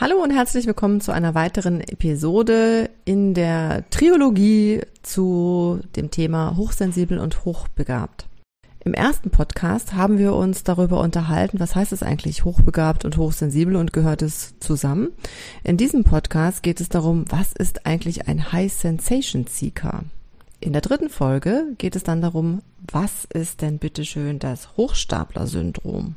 Hallo 0.00 0.20
und 0.20 0.32
herzlich 0.32 0.66
willkommen 0.66 1.00
zu 1.00 1.12
einer 1.12 1.36
weiteren 1.36 1.80
Episode 1.80 2.90
in 3.04 3.32
der 3.32 3.88
Triologie 3.90 4.80
zu 5.04 5.78
dem 5.94 6.10
Thema 6.10 6.56
hochsensibel 6.56 7.20
und 7.20 7.44
hochbegabt. 7.44 8.26
Im 8.80 8.92
ersten 8.92 9.30
Podcast 9.30 9.94
haben 9.94 10.18
wir 10.18 10.34
uns 10.34 10.64
darüber 10.64 10.98
unterhalten, 10.98 11.60
was 11.60 11.76
heißt 11.76 11.92
es 11.92 12.02
eigentlich 12.02 12.44
hochbegabt 12.44 13.04
und 13.04 13.18
hochsensibel 13.18 13.76
und 13.76 13.92
gehört 13.92 14.22
es 14.22 14.58
zusammen. 14.58 15.12
In 15.62 15.76
diesem 15.76 16.02
Podcast 16.02 16.64
geht 16.64 16.80
es 16.80 16.88
darum, 16.88 17.24
was 17.28 17.52
ist 17.52 17.86
eigentlich 17.86 18.26
ein 18.26 18.50
High 18.50 18.72
Sensation 18.72 19.46
Seeker? 19.46 20.02
In 20.58 20.72
der 20.72 20.82
dritten 20.82 21.08
Folge 21.08 21.68
geht 21.78 21.94
es 21.94 22.02
dann 22.02 22.20
darum, 22.20 22.62
was 22.90 23.26
ist 23.32 23.62
denn 23.62 23.78
bitteschön 23.78 24.40
das 24.40 24.76
Hochstapler-Syndrom? 24.76 26.16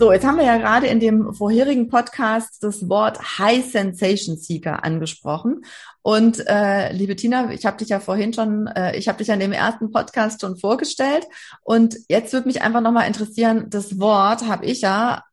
So, 0.00 0.12
jetzt 0.12 0.24
haben 0.24 0.38
wir 0.38 0.44
ja 0.44 0.58
gerade 0.58 0.86
in 0.86 1.00
dem 1.00 1.34
vorherigen 1.34 1.88
Podcast 1.88 2.62
das 2.62 2.88
Wort 2.88 3.18
High 3.40 3.68
Sensation 3.68 4.36
Seeker 4.36 4.84
angesprochen. 4.84 5.64
Und 6.02 6.40
äh, 6.46 6.92
liebe 6.92 7.16
Tina, 7.16 7.50
ich 7.50 7.66
habe 7.66 7.78
dich 7.78 7.88
ja 7.88 7.98
vorhin 7.98 8.32
schon, 8.32 8.68
äh, 8.68 8.96
ich 8.96 9.08
habe 9.08 9.18
dich 9.18 9.26
ja 9.26 9.34
in 9.34 9.40
dem 9.40 9.50
ersten 9.50 9.90
Podcast 9.90 10.40
schon 10.40 10.56
vorgestellt. 10.56 11.26
Und 11.64 11.96
jetzt 12.08 12.32
würde 12.32 12.46
mich 12.46 12.62
einfach 12.62 12.80
nochmal 12.80 13.08
interessieren, 13.08 13.70
das 13.70 13.98
Wort 13.98 14.46
habe 14.46 14.66
ich 14.66 14.82
ja 14.82 15.24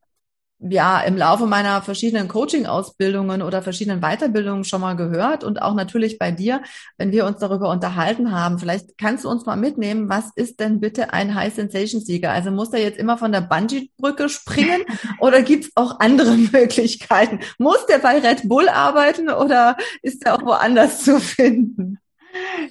ja 0.60 1.02
im 1.02 1.18
Laufe 1.18 1.46
meiner 1.46 1.82
verschiedenen 1.82 2.28
Coaching-Ausbildungen 2.28 3.42
oder 3.42 3.62
verschiedenen 3.62 4.02
Weiterbildungen 4.02 4.64
schon 4.64 4.82
mal 4.82 4.96
gehört 4.96 5.44
und 5.44 5.62
auch 5.62 5.74
natürlich 5.74 6.18
bei 6.18 6.32
dir, 6.32 6.62
wenn 6.98 7.12
wir 7.12 7.26
uns 7.26 7.40
darüber 7.40 7.70
unterhalten 7.70 8.32
haben. 8.32 8.58
Vielleicht 8.60 8.98
kannst 8.98 9.26
du 9.26 9.30
uns 9.30 9.46
mal 9.46 9.58
mitnehmen, 9.58 10.10
was 10.10 10.32
ist 10.36 10.60
denn 10.60 10.80
bitte 10.80 11.14
ein 11.14 11.36
High 11.36 11.54
Sensation 11.54 12.02
Sieger? 12.02 12.32
Also 12.32 12.52
muss 12.52 12.74
er 12.74 12.82
jetzt 12.82 12.98
immer 12.98 13.18
von 13.18 13.32
der 13.32 13.42
Bungee-Brücke 13.42 14.30
springen 14.30 14.84
oder 15.20 15.42
gibt 15.42 15.66
es 15.66 15.72
auch 15.76 16.00
andere 16.00 16.36
Möglichkeiten? 16.52 17.40
Muss 17.58 17.86
der 17.88 18.00
bei 18.00 18.20
Red 18.20 18.48
Bull 18.48 18.70
arbeiten 18.70 19.30
oder 19.30 19.78
ist 20.02 20.26
er 20.26 20.36
auch 20.36 20.46
woanders 20.46 21.04
zu 21.04 21.20
finden? 21.20 22.00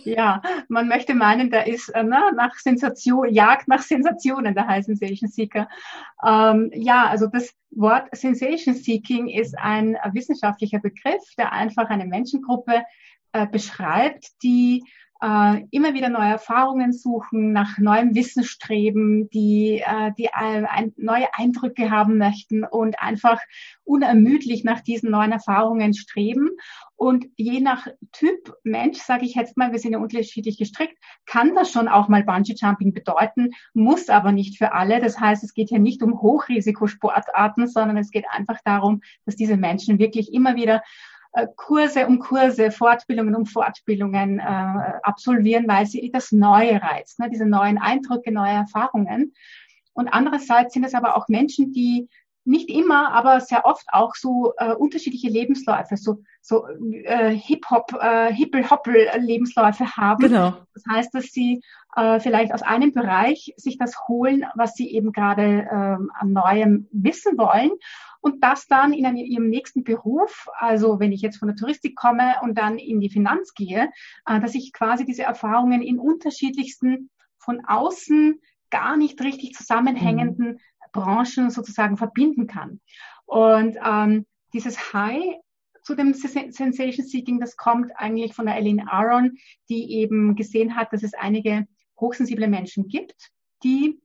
Ja, 0.05 0.42
man 0.69 0.89
möchte 0.89 1.14
meinen, 1.14 1.50
da 1.50 1.61
ist 1.61 1.89
äh, 1.91 2.03
ne, 2.03 2.33
nach 2.36 2.55
Sensation, 2.56 3.33
Jagd 3.33 3.69
nach 3.69 3.83
Sensationen, 3.83 4.55
der 4.55 4.67
High 4.67 4.84
Sensation 4.84 5.30
Seeker. 5.30 5.69
Ähm, 6.27 6.70
ja, 6.75 7.06
also 7.06 7.27
das 7.27 7.55
Wort 7.70 8.08
Sensation 8.12 8.75
Seeking 8.75 9.28
ist 9.28 9.58
ein 9.58 9.97
wissenschaftlicher 10.12 10.78
Begriff, 10.78 11.22
der 11.39 11.52
einfach 11.52 11.89
eine 11.89 12.06
Menschengruppe 12.06 12.84
äh, 13.33 13.47
beschreibt, 13.47 14.42
die 14.42 14.84
äh, 15.25 15.62
immer 15.70 15.95
wieder 15.95 16.08
neue 16.08 16.33
Erfahrungen 16.33 16.92
suchen, 16.92 17.52
nach 17.52 17.78
neuem 17.78 18.14
Wissen 18.14 18.45
streben, 18.45 19.30
die, 19.30 19.83
äh, 19.84 20.12
die 20.19 20.27
äh, 20.27 20.91
neue 20.97 21.33
Eindrücke 21.33 21.91
haben 21.91 22.19
möchten 22.19 22.64
und 22.64 23.00
einfach 23.00 23.41
unermüdlich 23.84 24.64
nach 24.64 24.80
diesen 24.80 25.11
neuen 25.11 25.33
Erfahrungen 25.33 25.95
streben. 25.95 26.50
Und 26.97 27.27
je 27.37 27.61
nach 27.61 27.89
Typ 28.12 28.55
Mensch, 28.62 28.98
sage 28.98 29.25
ich 29.25 29.34
jetzt 29.34 29.56
mal, 29.56 29.73
wir 29.73 29.78
sind 29.78 29.92
ja 29.92 29.98
unterschiedlich 29.98 30.59
gestrickt, 30.59 30.97
kann 31.27 31.55
das 31.55 31.70
schon 31.70 31.89
auch 31.89 32.09
mal 32.09 32.23
Bungee 32.23 32.55
Jumping 32.56 32.92
bedeuten, 32.92 33.51
muss 33.73 34.09
aber 34.09 34.33
nicht 34.33 34.59
für 34.59 34.73
alle. 34.73 35.01
Das 35.01 35.19
heißt, 35.19 35.42
es 35.42 35.55
geht 35.55 35.70
hier 35.70 35.81
nicht 35.81 36.03
um 36.03 36.20
Hochrisikosportarten, 36.20 37.67
sondern 37.67 37.97
es 37.97 38.11
geht 38.11 38.27
einfach 38.31 38.59
darum, 38.64 39.01
dass 39.27 39.34
diese 39.34 39.56
Menschen 39.56 39.98
wirklich 39.98 40.33
immer 40.33 40.55
wieder 40.55 40.83
äh, 41.33 41.48
Kurse 41.57 42.07
um 42.07 42.20
Kurse, 42.20 42.70
Fortbildungen 42.70 43.35
um 43.35 43.45
Fortbildungen 43.45 44.39
äh, 44.39 44.42
absolvieren, 45.02 45.67
weil 45.67 45.86
sie 45.86 46.11
das 46.13 46.30
Neue 46.30 46.80
reizt, 46.80 47.19
ne? 47.19 47.29
diese 47.29 47.46
neuen 47.46 47.79
Eindrücke, 47.79 48.30
neue 48.30 48.52
Erfahrungen. 48.52 49.35
Und 49.95 50.08
andererseits 50.08 50.74
sind 50.74 50.85
es 50.85 50.95
aber 50.95 51.17
auch 51.17 51.29
Menschen, 51.29 51.73
die 51.73 52.08
nicht 52.45 52.69
immer, 52.69 53.13
aber 53.13 53.41
sehr 53.41 53.65
oft 53.65 53.87
auch 53.93 54.15
so 54.15 54.53
äh, 54.59 54.75
unterschiedliche 54.75 55.29
Lebensläufe, 55.29 55.97
so, 55.97 56.23
so 56.41 56.67
äh, 56.69 57.35
Hip-Hop, 57.35 57.97
äh, 58.01 58.33
Hippel-Hoppel-Lebensläufe 58.33 59.97
haben. 59.97 60.23
Genau. 60.23 60.55
Das 60.75 60.85
heißt, 60.91 61.15
dass 61.15 61.25
sie 61.27 61.63
äh, 61.97 62.21
vielleicht 62.21 62.53
aus 62.53 62.63
einem 62.63 62.93
Bereich 62.93 63.55
sich 63.57 63.79
das 63.79 64.09
holen, 64.09 64.45
was 64.55 64.75
sie 64.75 64.91
eben 64.93 65.13
gerade 65.13 65.63
äh, 65.63 65.97
an 66.19 66.33
Neuem 66.33 66.89
wissen 66.93 67.39
wollen 67.39 67.71
und 68.21 68.43
das 68.43 68.67
dann 68.67 68.93
in 68.93 69.05
einem, 69.05 69.17
ihrem 69.17 69.51
nächsten 69.51 69.85
Beruf, 69.85 70.49
also 70.59 70.99
wenn 70.99 71.13
ich 71.13 71.21
jetzt 71.21 71.37
von 71.37 71.49
der 71.49 71.57
Touristik 71.57 71.95
komme 71.95 72.37
und 72.43 72.57
dann 72.57 72.79
in 72.79 73.01
die 73.01 73.11
Finanz 73.11 73.55
gehe, 73.55 73.91
äh, 74.27 74.41
dass 74.41 74.55
ich 74.55 74.73
quasi 74.73 75.05
diese 75.05 75.23
Erfahrungen 75.23 75.83
in 75.83 75.99
unterschiedlichsten 75.99 77.11
von 77.39 77.65
außen 77.67 78.41
gar 78.71 78.97
nicht 78.97 79.21
richtig 79.23 79.53
zusammenhängenden 79.55 80.53
mhm. 80.53 80.59
Branchen 80.95 81.51
sozusagen 81.51 81.99
verbinden 81.99 82.47
kann. 82.47 82.81
Und 83.27 83.77
ähm, 83.85 84.25
dieses 84.55 84.95
High 84.95 85.37
zu 85.83 85.95
dem 85.95 86.15
Sensation 86.15 87.07
Seeking, 87.07 87.41
das 87.41 87.59
kommt 87.59 87.93
eigentlich 87.97 88.33
von 88.33 88.47
der 88.47 88.55
Eileen 88.55 88.89
Aron, 88.89 89.37
die 89.69 89.93
eben 89.93 90.35
gesehen 90.35 90.77
hat, 90.77 90.93
dass 90.95 91.03
es 91.03 91.13
einige 91.13 91.67
hochsensible 92.01 92.49
Menschen 92.49 92.89
gibt, 92.89 93.31
die 93.63 94.01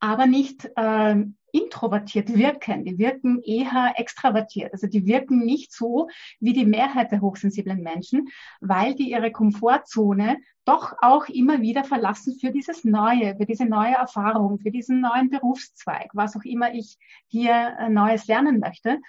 aber 0.00 0.26
nicht 0.26 0.68
äh, 0.74 1.16
introvertiert 1.52 2.34
wirken. 2.34 2.84
Die 2.84 2.98
wirken 2.98 3.40
eher 3.42 3.94
extravertiert. 3.96 4.72
Also 4.72 4.86
die 4.86 5.06
wirken 5.06 5.40
nicht 5.40 5.72
so 5.72 6.08
wie 6.40 6.52
die 6.52 6.66
Mehrheit 6.66 7.12
der 7.12 7.20
hochsensiblen 7.20 7.82
Menschen, 7.82 8.28
weil 8.60 8.94
die 8.94 9.10
ihre 9.10 9.30
Komfortzone 9.30 10.38
doch 10.64 10.94
auch 11.00 11.28
immer 11.28 11.60
wieder 11.60 11.84
verlassen 11.84 12.36
für 12.40 12.50
dieses 12.50 12.84
Neue, 12.84 13.36
für 13.36 13.46
diese 13.46 13.66
neue 13.66 13.94
Erfahrung, 13.94 14.58
für 14.58 14.70
diesen 14.70 15.00
neuen 15.00 15.28
Berufszweig, 15.28 16.10
was 16.14 16.36
auch 16.36 16.44
immer 16.44 16.72
ich 16.72 16.96
hier 17.26 17.76
äh, 17.78 17.88
Neues 17.88 18.26
lernen 18.26 18.58
möchte. 18.58 19.00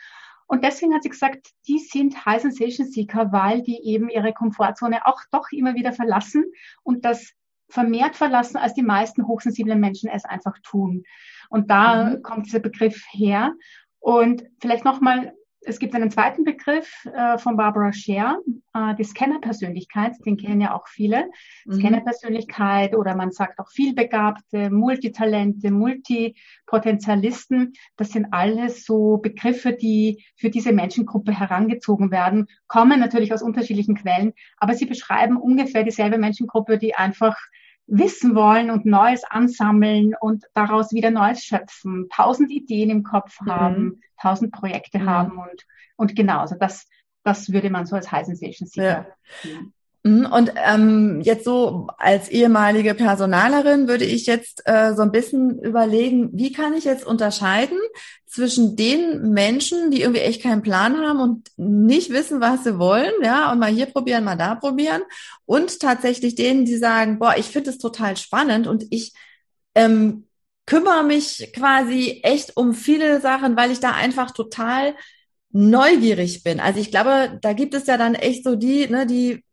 Und 0.46 0.64
deswegen 0.64 0.94
hat 0.94 1.04
sie 1.04 1.10
gesagt, 1.10 1.52
die 1.68 1.80
sind 1.80 2.26
High 2.26 2.42
Sensation 2.42 2.88
Seeker, 2.88 3.32
weil 3.32 3.62
die 3.62 3.82
eben 3.86 4.10
ihre 4.10 4.34
Komfortzone 4.34 5.06
auch 5.06 5.22
doch 5.32 5.52
immer 5.52 5.76
wieder 5.76 5.94
verlassen 5.94 6.46
und 6.84 7.06
das 7.06 7.34
vermehrt 7.70 8.16
verlassen, 8.16 8.58
als 8.58 8.74
die 8.74 8.84
meisten 8.84 9.28
hochsensiblen 9.28 9.80
Menschen 9.80 10.10
es 10.10 10.26
einfach 10.26 10.58
tun. 10.64 11.04
Und 11.50 11.70
da 11.70 12.06
mhm. 12.06 12.22
kommt 12.22 12.46
dieser 12.46 12.60
Begriff 12.60 13.04
her. 13.12 13.54
Und 14.00 14.44
vielleicht 14.60 14.86
nochmal, 14.86 15.34
es 15.66 15.80
gibt 15.80 15.96
einen 15.96 16.12
zweiten 16.12 16.44
Begriff 16.44 17.06
äh, 17.06 17.38
von 17.38 17.58
Barbara 17.58 17.94
Scher, 17.94 18.40
äh, 18.74 18.96
die 18.96 19.04
Scanner-Persönlichkeit, 19.04 20.14
den 20.26 20.38
kennen 20.38 20.62
ja 20.62 20.76
auch 20.76 20.88
viele. 20.88 21.26
Mhm. 21.66 21.80
Scanner-Persönlichkeit 21.80 22.96
oder 22.96 23.16
man 23.16 23.32
sagt 23.32 23.60
auch 23.60 23.70
vielbegabte, 23.70 24.70
Multitalente, 24.70 25.72
Multipotentialisten. 25.72 27.74
Das 27.98 28.10
sind 28.10 28.28
alles 28.32 28.86
so 28.86 29.18
Begriffe, 29.18 29.74
die 29.74 30.24
für 30.36 30.50
diese 30.50 30.74
Menschengruppe 30.74 31.38
herangezogen 31.38 32.12
werden, 32.12 32.48
kommen 32.68 33.00
natürlich 33.00 33.34
aus 33.34 33.42
unterschiedlichen 33.42 33.96
Quellen, 33.96 34.34
aber 34.58 34.74
sie 34.74 34.86
beschreiben 34.86 35.38
ungefähr 35.38 35.84
dieselbe 35.84 36.18
Menschengruppe, 36.18 36.78
die 36.78 36.96
einfach 36.96 37.38
wissen 37.88 38.36
wollen 38.36 38.72
und 38.72 38.86
Neues 38.86 39.24
ansammeln 39.24 40.14
und 40.20 40.46
daraus 40.54 40.92
wieder 40.94 41.12
Neues 41.12 41.44
schöpfen, 41.44 42.08
tausend 42.14 42.52
Ideen 42.52 42.90
im 42.90 43.04
Kopf 43.04 43.42
mhm. 43.42 43.52
haben, 43.52 44.02
tausend 44.22 44.52
Projekte 44.52 45.00
mhm. 45.00 45.10
haben 45.10 45.38
und, 45.38 45.66
und 45.96 46.16
genauso. 46.16 46.56
Das, 46.58 46.88
das 47.24 47.52
würde 47.52 47.70
man 47.70 47.86
so 47.86 47.96
als 47.96 48.12
High 48.12 48.26
Sensation 48.26 48.68
sehen. 48.68 48.84
Ja. 48.84 49.06
Mhm, 50.06 50.26
und 50.26 50.52
ähm, 50.58 51.22
jetzt 51.22 51.46
so 51.46 51.88
als 51.98 52.28
ehemalige 52.30 52.94
Personalerin 52.94 53.88
würde 53.88 54.04
ich 54.04 54.26
jetzt 54.26 54.62
äh, 54.66 54.94
so 54.96 55.02
ein 55.02 55.12
bisschen 55.12 55.60
überlegen, 55.60 56.30
wie 56.34 56.52
kann 56.52 56.74
ich 56.74 56.84
jetzt 56.84 57.06
unterscheiden 57.06 57.78
zwischen 58.26 58.76
den 58.76 59.32
Menschen, 59.32 59.92
die 59.92 60.02
irgendwie 60.02 60.22
echt 60.22 60.42
keinen 60.44 60.62
Plan 60.62 60.98
haben 60.98 61.22
und 61.22 61.50
nicht 61.56 62.10
wissen, 62.10 62.42
was 62.42 62.64
sie 62.66 62.80
wollen, 62.80 63.14
ja, 63.24 63.52
und 63.52 63.60
mal 63.60 63.72
hier 63.72 63.86
probieren, 63.86 64.26
mal 64.26 64.36
da 64.36 64.56
probieren, 64.56 65.04
und 65.46 65.80
tatsächlich 65.80 66.36
denen, 66.36 66.66
die 66.66 66.78
sagen, 66.78 67.20
boah, 67.20 67.36
ich 67.38 67.46
finde 67.46 67.70
es 67.70 67.78
total 67.78 68.18
spannend 68.18 68.68
und 68.68 68.86
ich 68.90 69.14
ähm, 69.76 70.28
kümmere 70.66 71.04
mich 71.04 71.52
quasi 71.56 72.20
echt 72.24 72.58
um 72.58 72.74
viele 72.74 73.22
Sachen, 73.22 73.56
weil 73.56 73.72
ich 73.72 73.80
da 73.80 73.92
einfach 73.92 74.32
total 74.32 74.96
neugierig 75.52 76.44
bin. 76.44 76.60
Also 76.60 76.80
ich 76.80 76.92
glaube, 76.92 77.38
da 77.42 77.54
gibt 77.54 77.74
es 77.74 77.86
ja 77.88 77.98
dann 77.98 78.16
echt 78.16 78.44
so 78.44 78.56
die, 78.56 78.88
ne, 78.88 79.06
die 79.06 79.44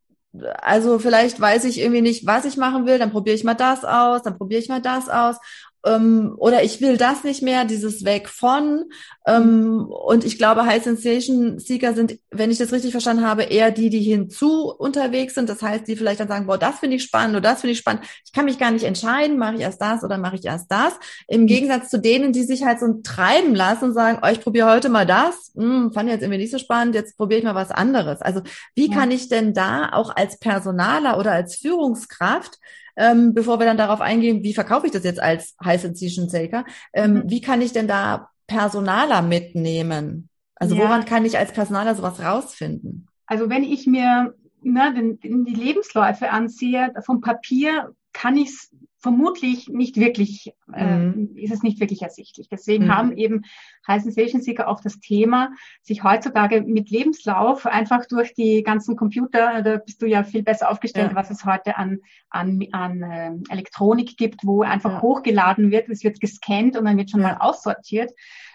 also 0.62 0.98
vielleicht 0.98 1.40
weiß 1.40 1.64
ich 1.64 1.80
irgendwie 1.80 2.02
nicht, 2.02 2.26
was 2.26 2.44
ich 2.44 2.56
machen 2.56 2.86
will, 2.86 2.98
dann 2.98 3.10
probiere 3.10 3.34
ich 3.36 3.44
mal 3.44 3.54
das 3.54 3.84
aus, 3.84 4.22
dann 4.22 4.38
probiere 4.38 4.60
ich 4.60 4.68
mal 4.68 4.80
das 4.80 5.08
aus. 5.08 5.36
Ähm, 5.84 6.34
oder 6.36 6.62
ich 6.62 6.80
will 6.80 6.96
das 6.96 7.24
nicht 7.24 7.42
mehr, 7.42 7.64
dieses 7.64 8.04
Weg 8.04 8.28
von. 8.28 8.84
Ähm, 9.26 9.86
und 9.86 10.24
ich 10.24 10.36
glaube, 10.36 10.66
High 10.66 10.82
Sensation 10.82 11.58
Seeker 11.58 11.94
sind, 11.94 12.18
wenn 12.30 12.50
ich 12.50 12.58
das 12.58 12.72
richtig 12.72 12.92
verstanden 12.92 13.26
habe, 13.26 13.44
eher 13.44 13.70
die, 13.70 13.88
die 13.88 14.00
hinzu 14.00 14.70
unterwegs 14.70 15.34
sind. 15.34 15.48
Das 15.48 15.62
heißt, 15.62 15.86
die 15.88 15.96
vielleicht 15.96 16.20
dann 16.20 16.28
sagen, 16.28 16.46
boah, 16.46 16.58
das 16.58 16.78
finde 16.78 16.96
ich 16.96 17.02
spannend 17.02 17.36
oder 17.36 17.50
das 17.50 17.62
finde 17.62 17.72
ich 17.72 17.78
spannend. 17.78 18.04
Ich 18.24 18.32
kann 18.32 18.44
mich 18.44 18.58
gar 18.58 18.70
nicht 18.70 18.84
entscheiden, 18.84 19.38
mache 19.38 19.54
ich 19.54 19.60
erst 19.60 19.80
das 19.80 20.04
oder 20.04 20.18
mache 20.18 20.36
ich 20.36 20.44
erst 20.44 20.70
das. 20.70 20.94
Im 21.28 21.46
Gegensatz 21.46 21.88
zu 21.88 21.98
denen, 21.98 22.32
die 22.32 22.42
sich 22.42 22.64
halt 22.64 22.80
so 22.80 23.00
treiben 23.02 23.54
lassen 23.54 23.86
und 23.86 23.94
sagen, 23.94 24.18
oh, 24.22 24.28
ich 24.30 24.40
probiere 24.40 24.70
heute 24.70 24.88
mal 24.88 25.06
das, 25.06 25.52
hm, 25.54 25.92
fand 25.92 26.08
ich 26.08 26.14
jetzt 26.14 26.22
irgendwie 26.22 26.40
nicht 26.40 26.52
so 26.52 26.58
spannend, 26.58 26.94
jetzt 26.94 27.16
probiere 27.16 27.38
ich 27.38 27.44
mal 27.44 27.54
was 27.54 27.70
anderes. 27.70 28.20
Also 28.20 28.42
wie 28.74 28.90
ja. 28.90 28.96
kann 28.96 29.10
ich 29.10 29.28
denn 29.28 29.54
da 29.54 29.90
auch 29.92 30.14
als 30.14 30.38
Personaler 30.38 31.18
oder 31.18 31.32
als 31.32 31.56
Führungskraft 31.56 32.58
ähm, 33.00 33.32
bevor 33.32 33.58
wir 33.58 33.66
dann 33.66 33.78
darauf 33.78 34.00
eingehen, 34.00 34.42
wie 34.42 34.52
verkaufe 34.52 34.86
ich 34.86 34.92
das 34.92 35.04
jetzt 35.04 35.20
als 35.20 35.56
High 35.64 35.80
Sensation 35.80 36.28
Shaker, 36.28 36.64
ähm, 36.92 37.14
mhm. 37.14 37.22
wie 37.26 37.40
kann 37.40 37.62
ich 37.62 37.72
denn 37.72 37.88
da 37.88 38.28
Personaler 38.46 39.22
mitnehmen? 39.22 40.28
Also 40.54 40.74
ja. 40.74 40.82
woran 40.82 41.06
kann 41.06 41.24
ich 41.24 41.38
als 41.38 41.52
Personaler 41.52 41.94
sowas 41.94 42.20
rausfinden? 42.20 43.08
Also 43.26 43.48
wenn 43.48 43.64
ich 43.64 43.86
mir 43.86 44.34
ne, 44.62 44.94
den, 44.94 45.18
den, 45.20 45.44
die 45.44 45.54
Lebensläufe 45.54 46.30
ansehe, 46.30 46.92
vom 47.04 47.22
Papier 47.22 47.94
kann 48.12 48.36
ich 48.36 48.50
es 48.50 48.70
vermutlich 49.00 49.68
nicht 49.68 49.96
wirklich, 49.96 50.52
äh, 50.74 50.96
mhm. 50.96 51.34
ist 51.34 51.52
es 51.52 51.62
nicht 51.62 51.80
wirklich 51.80 52.02
ersichtlich. 52.02 52.48
Deswegen 52.50 52.84
mhm. 52.84 52.94
haben 52.94 53.16
eben 53.16 53.42
High 53.88 54.02
Sensation 54.02 54.42
Seeker 54.42 54.68
auch 54.68 54.80
das 54.80 55.00
Thema, 55.00 55.52
sich 55.82 56.04
heutzutage 56.04 56.62
mit 56.62 56.90
Lebenslauf 56.90 57.66
einfach 57.66 58.06
durch 58.06 58.34
die 58.34 58.62
ganzen 58.62 58.96
Computer, 58.96 59.62
da 59.62 59.78
bist 59.78 60.02
du 60.02 60.06
ja 60.06 60.22
viel 60.22 60.42
besser 60.42 60.70
aufgestellt, 60.70 61.12
ja. 61.12 61.16
was 61.16 61.30
es 61.30 61.46
heute 61.46 61.76
an, 61.76 62.00
an, 62.28 62.62
an 62.72 63.02
äh, 63.02 63.32
Elektronik 63.48 64.18
gibt, 64.18 64.44
wo 64.44 64.62
einfach 64.62 64.92
ja. 64.92 65.02
hochgeladen 65.02 65.70
wird, 65.70 65.88
es 65.88 66.04
wird 66.04 66.20
gescannt 66.20 66.76
und 66.76 66.84
dann 66.84 66.98
wird 66.98 67.10
schon 67.10 67.22
ja. 67.22 67.28
mal 67.28 67.36
aussortiert. 67.40 68.12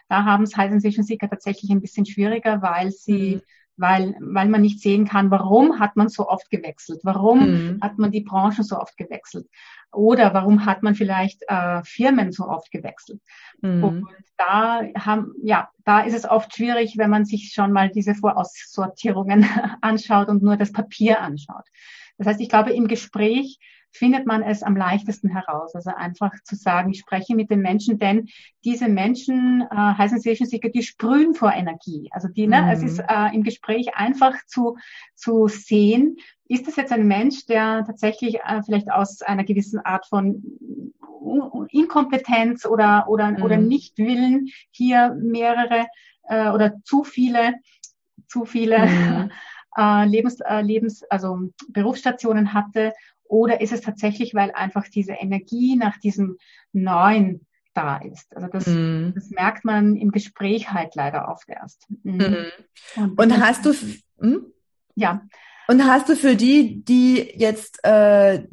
Da 0.09 0.25
haben 0.25 0.43
es 0.43 0.55
High 0.55 0.69
Sensation 0.69 1.03
Seeker 1.03 1.29
tatsächlich 1.29 1.71
ein 1.71 1.81
bisschen 1.81 2.05
schwieriger, 2.05 2.61
weil 2.61 2.91
sie 2.91 3.37
mhm 3.37 3.41
weil, 3.77 4.15
weil 4.21 4.47
man 4.47 4.61
nicht 4.61 4.79
sehen 4.79 5.05
kann, 5.05 5.31
warum 5.31 5.79
hat 5.79 5.95
man 5.95 6.07
so 6.07 6.27
oft 6.27 6.49
gewechselt, 6.49 7.01
warum 7.03 7.39
mhm. 7.39 7.79
hat 7.81 7.97
man 7.97 8.11
die 8.11 8.21
Branchen 8.21 8.63
so 8.63 8.77
oft 8.77 8.97
gewechselt 8.97 9.47
oder 9.95 10.33
warum 10.33 10.65
hat 10.65 10.83
man 10.83 10.95
vielleicht 10.95 11.41
äh, 11.47 11.83
Firmen 11.83 12.31
so 12.31 12.47
oft 12.47 12.71
gewechselt. 12.71 13.21
Mhm. 13.61 13.83
Und 13.83 14.07
da 14.37 14.81
haben, 14.97 15.33
ja, 15.43 15.69
da 15.83 16.01
ist 16.01 16.13
es 16.13 16.29
oft 16.29 16.55
schwierig, 16.55 16.97
wenn 16.97 17.09
man 17.09 17.25
sich 17.25 17.51
schon 17.53 17.71
mal 17.71 17.89
diese 17.89 18.15
Voraussortierungen 18.15 19.45
anschaut 19.81 20.27
und 20.27 20.43
nur 20.43 20.57
das 20.57 20.71
Papier 20.71 21.21
anschaut. 21.21 21.65
Das 22.17 22.27
heißt, 22.27 22.41
ich 22.41 22.49
glaube, 22.49 22.71
im 22.71 22.87
Gespräch 22.87 23.59
findet 23.95 24.25
man 24.25 24.43
es 24.43 24.61
am 24.61 24.75
leichtesten 24.75 25.29
heraus. 25.29 25.73
Also 25.73 25.91
einfach 25.95 26.31
zu 26.43 26.55
sagen, 26.55 26.91
ich 26.91 26.99
spreche 26.99 27.35
mit 27.35 27.49
den 27.49 27.61
Menschen, 27.61 27.97
denn 27.97 28.27
diese 28.63 28.89
Menschen, 28.89 29.61
äh, 29.61 29.75
High 29.75 30.09
Sensation 30.09 30.47
Seeker, 30.47 30.69
die 30.69 30.83
sprühen 30.83 31.33
vor 31.33 31.53
Energie. 31.53 32.09
Also 32.11 32.27
die, 32.27 32.47
ne, 32.47 32.61
mhm. 32.61 32.69
es 32.69 32.83
ist 32.83 32.99
äh, 32.99 33.33
im 33.33 33.43
Gespräch 33.43 33.95
einfach 33.95 34.35
zu, 34.47 34.77
zu 35.15 35.47
sehen, 35.47 36.17
ist 36.47 36.67
das 36.67 36.75
jetzt 36.75 36.91
ein 36.91 37.07
Mensch, 37.07 37.45
der 37.45 37.85
tatsächlich 37.85 38.35
äh, 38.35 38.61
vielleicht 38.63 38.91
aus 38.91 39.21
einer 39.21 39.45
gewissen 39.45 39.79
Art 39.79 40.05
von 40.05 40.43
Inkompetenz 41.69 42.65
oder, 42.65 43.05
oder, 43.07 43.31
mhm. 43.31 43.43
oder 43.43 43.57
Nichtwillen 43.57 44.49
hier 44.71 45.15
mehrere 45.19 45.87
äh, 46.27 46.49
oder 46.49 46.75
zu 46.83 47.03
viele, 47.03 47.55
zu 48.27 48.45
viele 48.45 48.85
mhm. 48.85 49.31
äh, 49.77 50.05
Lebens, 50.05 50.39
äh, 50.41 50.61
Lebens, 50.61 51.03
also 51.09 51.49
Berufsstationen 51.69 52.53
hatte 52.53 52.93
oder 53.27 53.61
ist 53.61 53.73
es 53.73 53.81
tatsächlich, 53.81 54.33
weil 54.33 54.51
einfach 54.51 54.87
diese 54.87 55.13
Energie 55.13 55.75
nach 55.75 55.97
diesem 55.97 56.37
Neuen 56.73 57.45
da 57.73 57.97
ist? 57.97 58.35
Also 58.35 58.47
das, 58.47 58.67
mm. 58.67 59.13
das 59.15 59.29
merkt 59.29 59.65
man 59.65 59.95
im 59.95 60.11
Gespräch 60.11 60.71
halt 60.71 60.95
leider 60.95 61.27
oft 61.29 61.49
erst. 61.49 61.87
Mhm. 62.03 62.13
Mhm. 62.17 62.45
Und, 62.95 63.19
Und 63.19 63.39
hast 63.39 63.65
du, 63.65 63.73
hm? 64.19 64.45
ja. 64.95 65.21
Und 65.67 65.83
hast 65.83 66.09
du 66.09 66.15
für 66.15 66.35
die, 66.35 66.83
die 66.83 67.33
jetzt 67.35 67.83
äh, 67.83 68.43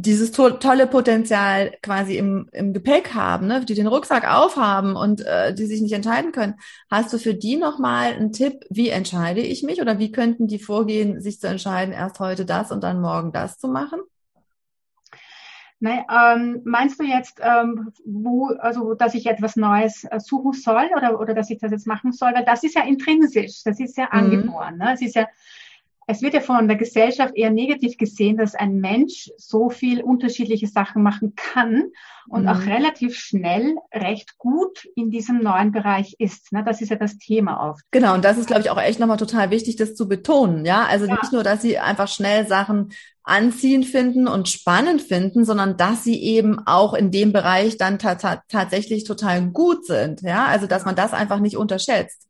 dieses 0.00 0.32
to 0.32 0.50
tolle 0.50 0.86
Potenzial 0.86 1.72
quasi 1.82 2.16
im, 2.16 2.48
im 2.52 2.72
Gepäck 2.72 3.14
haben, 3.14 3.46
ne, 3.46 3.64
die 3.64 3.74
den 3.74 3.86
Rucksack 3.86 4.30
aufhaben 4.30 4.96
und 4.96 5.24
äh, 5.24 5.54
die 5.54 5.66
sich 5.66 5.80
nicht 5.80 5.92
entscheiden 5.92 6.32
können. 6.32 6.54
Hast 6.90 7.12
du 7.12 7.18
für 7.18 7.34
die 7.34 7.56
nochmal 7.56 8.12
einen 8.12 8.32
Tipp, 8.32 8.64
wie 8.70 8.88
entscheide 8.88 9.40
ich 9.40 9.62
mich 9.62 9.80
oder 9.80 9.98
wie 9.98 10.12
könnten 10.12 10.46
die 10.46 10.58
vorgehen, 10.58 11.20
sich 11.20 11.40
zu 11.40 11.48
entscheiden, 11.48 11.92
erst 11.92 12.20
heute 12.20 12.44
das 12.44 12.72
und 12.72 12.82
dann 12.82 13.00
morgen 13.00 13.32
das 13.32 13.58
zu 13.58 13.68
machen? 13.68 14.00
Nein, 15.82 16.04
ähm, 16.10 16.60
meinst 16.64 17.00
du 17.00 17.04
jetzt, 17.04 17.40
ähm, 17.42 17.90
wo, 18.04 18.48
also, 18.58 18.92
dass 18.92 19.14
ich 19.14 19.26
etwas 19.26 19.56
Neues 19.56 20.04
äh, 20.04 20.20
suchen 20.20 20.52
soll 20.52 20.90
oder, 20.94 21.18
oder 21.18 21.32
dass 21.32 21.48
ich 21.48 21.58
das 21.58 21.72
jetzt 21.72 21.86
machen 21.86 22.12
soll? 22.12 22.32
Weil 22.34 22.44
das 22.44 22.62
ist 22.62 22.74
ja 22.74 22.82
intrinsisch, 22.82 23.62
das 23.64 23.80
ist 23.80 23.96
ja 23.96 24.04
mhm. 24.04 24.18
angeboren. 24.18 24.76
Ne? 24.76 24.92
Es 24.92 25.00
ist 25.00 25.16
ja 25.16 25.26
es 26.10 26.22
wird 26.22 26.34
ja 26.34 26.40
von 26.40 26.66
der 26.66 26.76
Gesellschaft 26.76 27.36
eher 27.36 27.50
negativ 27.50 27.96
gesehen, 27.96 28.36
dass 28.36 28.56
ein 28.56 28.80
Mensch 28.80 29.30
so 29.36 29.70
viel 29.70 30.02
unterschiedliche 30.02 30.66
Sachen 30.66 31.04
machen 31.04 31.34
kann 31.36 31.84
und 32.28 32.42
mhm. 32.42 32.48
auch 32.48 32.66
relativ 32.66 33.14
schnell 33.16 33.76
recht 33.94 34.36
gut 34.36 34.88
in 34.96 35.10
diesem 35.10 35.38
neuen 35.38 35.70
Bereich 35.70 36.16
ist. 36.18 36.52
Ne? 36.52 36.64
Das 36.64 36.80
ist 36.80 36.88
ja 36.88 36.96
das 36.96 37.18
Thema 37.18 37.70
oft. 37.70 37.84
Genau, 37.92 38.14
und 38.14 38.24
das 38.24 38.38
ist, 38.38 38.48
glaube 38.48 38.62
ich, 38.62 38.70
auch 38.70 38.80
echt 38.80 38.98
nochmal 38.98 39.18
total 39.18 39.50
wichtig, 39.50 39.76
das 39.76 39.94
zu 39.94 40.08
betonen. 40.08 40.64
Ja, 40.64 40.84
also 40.84 41.06
ja. 41.06 41.14
nicht 41.14 41.32
nur, 41.32 41.44
dass 41.44 41.62
sie 41.62 41.78
einfach 41.78 42.08
schnell 42.08 42.46
Sachen 42.48 42.90
anziehend 43.22 43.86
finden 43.86 44.26
und 44.26 44.48
spannend 44.48 45.02
finden, 45.02 45.44
sondern 45.44 45.76
dass 45.76 46.02
sie 46.02 46.20
eben 46.20 46.58
auch 46.66 46.92
in 46.92 47.12
dem 47.12 47.32
Bereich 47.32 47.76
dann 47.76 48.00
tatsächlich 48.00 49.04
total 49.04 49.46
gut 49.50 49.86
sind. 49.86 50.22
Ja, 50.22 50.46
also 50.46 50.66
dass 50.66 50.84
man 50.84 50.96
das 50.96 51.12
einfach 51.12 51.38
nicht 51.38 51.56
unterschätzt 51.56 52.29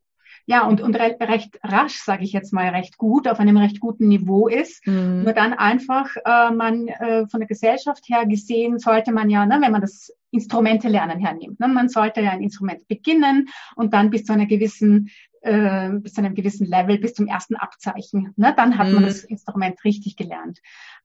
ja, 0.51 0.67
und, 0.67 0.81
und 0.81 0.97
re 0.97 1.17
recht 1.21 1.61
rasch, 1.63 2.03
sage 2.03 2.25
ich 2.25 2.33
jetzt 2.33 2.53
mal, 2.53 2.71
recht 2.71 2.99
gut, 2.99 3.29
auf 3.29 3.39
einem 3.39 3.57
recht 3.57 3.79
guten 3.79 4.09
Niveau 4.09 4.49
ist. 4.49 4.85
Mhm. 4.85 5.23
Nur 5.23 5.33
dann 5.33 5.53
einfach, 5.53 6.09
äh, 6.25 6.51
man 6.51 6.89
äh, 6.89 7.29
von 7.29 7.39
der 7.39 7.47
Gesellschaft 7.47 8.09
her 8.09 8.27
gesehen, 8.27 8.81
sollte 8.81 9.13
man 9.13 9.31
ja, 9.31 9.47
ne, 9.47 9.61
wenn 9.63 9.71
man 9.71 9.81
das 9.81 10.13
Instrumente 10.33 10.89
lernen 10.89 11.21
hernimmt, 11.21 11.61
ne, 11.61 11.69
man 11.69 11.89
sollte 11.89 12.21
ja 12.21 12.33
ein 12.33 12.43
Instrument 12.43 12.89
beginnen 12.89 13.49
und 13.77 13.95
dann 13.95 14.11
bis 14.11 14.25
zu 14.25 14.33
einer 14.33 14.47
gewissen 14.47 15.11
äh, 15.43 15.91
bis 15.91 16.15
zu 16.15 16.21
einem 16.21 16.35
gewissen 16.35 16.67
Level, 16.67 16.99
bis 16.99 17.15
zum 17.15 17.29
ersten 17.29 17.55
Abzeichen. 17.55 18.35
Ne? 18.37 18.53
Dann 18.57 18.77
hat 18.77 18.89
mhm. 18.89 18.95
man 18.95 19.05
das 19.05 19.23
Instrument 19.23 19.85
richtig 19.85 20.17
gelernt. 20.17 20.59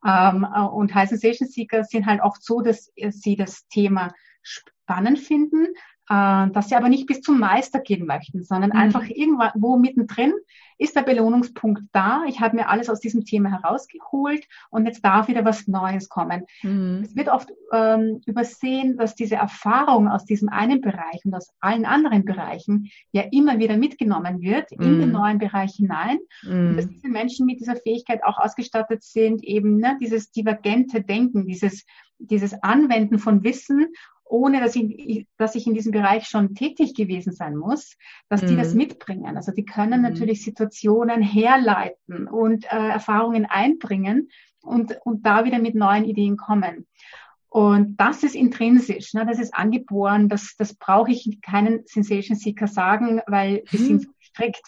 Ähm, 0.03 0.45
äh, 0.56 0.62
und 0.62 0.95
High 0.95 1.07
Sensation 1.07 1.47
Seeker 1.47 1.83
sind 1.83 2.07
halt 2.07 2.19
oft 2.21 2.44
so, 2.44 2.62
dass 2.62 2.92
sie 3.09 3.36
das 3.36 3.68
Thema 3.68 4.12
spannend 4.45 5.19
finden, 5.19 5.68
äh, 6.09 6.50
dass 6.51 6.69
sie 6.69 6.75
aber 6.75 6.89
nicht 6.89 7.07
bis 7.07 7.21
zum 7.21 7.39
Meister 7.39 7.80
gehen 7.80 8.06
möchten, 8.06 8.44
sondern 8.44 8.69
mhm. 8.71 8.77
einfach 8.77 9.07
irgendwo 9.07 9.77
mittendrin 9.77 10.33
ist 10.77 10.95
der 10.95 11.01
Belohnungspunkt 11.01 11.83
da. 11.94 12.24
Ich 12.27 12.42
habe 12.42 12.57
mir 12.57 12.69
alles 12.69 12.89
aus 12.89 13.00
diesem 13.00 13.24
Thema 13.25 13.50
herausgeholt 13.50 14.45
und 14.69 14.86
jetzt 14.86 15.03
darf 15.03 15.27
wieder 15.27 15.45
was 15.45 15.68
Neues 15.68 16.09
kommen. 16.09 16.45
Mhm. 16.62 17.01
Es 17.03 17.15
wird 17.15 17.30
oft 17.30 17.50
ähm, 17.71 18.21
übersehen, 18.25 18.97
dass 18.97 19.15
diese 19.15 19.36
Erfahrung 19.36 20.07
aus 20.07 20.25
diesem 20.25 20.49
einen 20.49 20.81
Bereich 20.81 21.23
und 21.23 21.33
aus 21.33 21.54
allen 21.59 21.85
anderen 21.85 22.25
Bereichen 22.25 22.92
ja 23.11 23.23
immer 23.31 23.57
wieder 23.57 23.78
mitgenommen 23.78 24.42
wird 24.42 24.69
mhm. 24.78 24.85
in 24.85 24.99
den 24.99 25.07
mhm. 25.07 25.16
neuen 25.16 25.37
Bereich 25.40 25.75
hinein 25.75 26.19
und 26.44 26.75
dass 26.75 26.85
mhm. 26.85 26.90
diese 26.92 27.07
Menschen 27.07 27.45
mit 27.45 27.59
dieser 27.59 27.78
Fähigkeit 27.78 28.23
auch 28.23 28.37
ausgestattet 28.37 29.02
sind, 29.04 29.44
eben 29.44 29.78
ne, 29.78 29.97
dieses 29.99 30.31
divergente 30.31 31.02
Denken, 31.02 31.47
dieses 31.47 31.85
dieses 32.18 32.54
Anwenden 32.64 33.19
von 33.19 33.44
Wissen 33.44 33.87
ohne 34.25 34.59
dass 34.59 34.75
ich, 34.75 35.27
dass 35.37 35.55
ich 35.55 35.67
in 35.67 35.73
diesem 35.73 35.91
Bereich 35.91 36.27
schon 36.27 36.55
tätig 36.55 36.95
gewesen 36.95 37.31
sein 37.31 37.55
muss, 37.55 37.95
dass 38.27 38.41
mhm. 38.41 38.47
die 38.47 38.55
das 38.55 38.71
mhm. 38.71 38.77
mitbringen. 38.77 39.37
Also 39.37 39.51
die 39.51 39.65
können 39.65 40.01
mhm. 40.01 40.09
natürlich 40.09 40.44
Situationen 40.44 41.21
herleiten 41.21 42.27
und 42.27 42.65
äh, 42.65 42.89
Erfahrungen 42.89 43.45
einbringen 43.45 44.29
und, 44.63 44.97
und 45.03 45.25
da 45.25 45.45
wieder 45.45 45.59
mit 45.59 45.75
neuen 45.75 46.05
Ideen 46.05 46.37
kommen. 46.37 46.87
Und 47.49 47.95
das 47.97 48.23
ist 48.23 48.35
intrinsisch, 48.35 49.13
ne? 49.13 49.25
das 49.25 49.39
ist 49.39 49.53
angeboren, 49.53 50.27
das, 50.27 50.55
das 50.57 50.73
brauche 50.73 51.11
ich 51.11 51.39
keinen 51.41 51.83
Sensation 51.85 52.37
Seeker 52.37 52.67
sagen, 52.67 53.21
weil 53.27 53.63
die 53.71 53.77
mhm. 53.77 53.85
sind 53.85 54.07
strikt. 54.21 54.67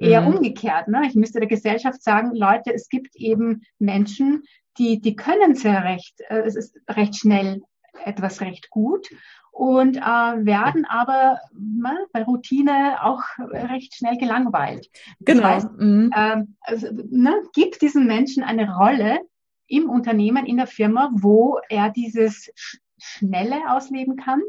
Eher 0.00 0.20
mhm. 0.20 0.36
umgekehrt. 0.36 0.86
Ne? 0.86 1.02
Ich 1.08 1.16
müsste 1.16 1.40
der 1.40 1.48
Gesellschaft 1.48 2.00
sagen, 2.02 2.32
Leute, 2.36 2.72
es 2.72 2.88
gibt 2.88 3.16
eben 3.16 3.62
Menschen, 3.80 4.44
die, 4.78 5.00
die 5.00 5.16
können 5.16 5.56
sehr 5.56 5.82
recht, 5.82 6.20
äh, 6.28 6.42
es 6.42 6.54
ist 6.54 6.78
recht 6.88 7.16
schnell 7.16 7.62
etwas 8.04 8.40
recht 8.40 8.70
gut 8.70 9.08
und 9.50 9.96
äh, 9.96 10.00
werden 10.00 10.84
aber 10.84 11.40
na, 11.52 11.96
bei 12.12 12.22
Routine 12.22 12.98
auch 13.02 13.22
recht 13.38 13.94
schnell 13.94 14.16
gelangweilt. 14.16 14.88
Genau. 15.20 15.42
Das 15.42 15.50
heißt, 15.50 15.68
mhm. 15.78 16.10
äh, 16.14 16.44
also, 16.60 16.88
ne, 17.10 17.42
gibt 17.54 17.82
diesen 17.82 18.06
Menschen 18.06 18.44
eine 18.44 18.72
Rolle 18.76 19.20
im 19.66 19.90
Unternehmen, 19.90 20.46
in 20.46 20.58
der 20.58 20.66
Firma, 20.66 21.10
wo 21.12 21.58
er 21.68 21.90
dieses 21.90 22.50
Schnelle 22.98 23.56
ausleben 23.68 24.16
kann 24.16 24.42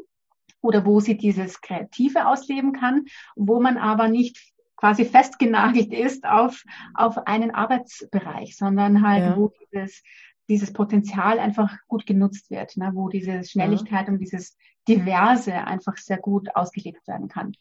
oder 0.62 0.86
wo 0.86 1.00
sie 1.00 1.18
dieses 1.18 1.62
Kreative 1.62 2.28
ausleben 2.28 2.74
kann, 2.74 3.06
wo 3.36 3.60
man 3.60 3.78
aber 3.78 4.08
nicht 4.08 4.38
quasi 4.76 5.06
festgenagelt 5.06 5.92
ist 5.92 6.26
auf, 6.26 6.64
auf 6.94 7.28
einen 7.28 7.52
Arbeitsbereich, 7.52 8.56
sondern 8.56 9.06
halt, 9.06 9.24
ja. 9.24 9.38
wo 9.38 9.52
dieses 9.72 10.04
dieses 10.50 10.74
Potenzial 10.74 11.40
einfach 11.40 11.78
gut 11.88 12.06
genutzt 12.06 12.50
wird, 12.50 12.76
ne, 12.78 12.92
wo 12.94 13.10
diese 13.10 13.44
Schnelligkeit 13.44 14.08
ja. 14.08 14.14
und 14.14 14.20
dieses 14.20 14.58
Diverse 14.88 15.54
einfach 15.54 15.98
sehr 15.98 16.18
gut 16.18 16.50
ausgelebt 16.56 17.08
werden 17.08 17.28
kann. 17.28 17.54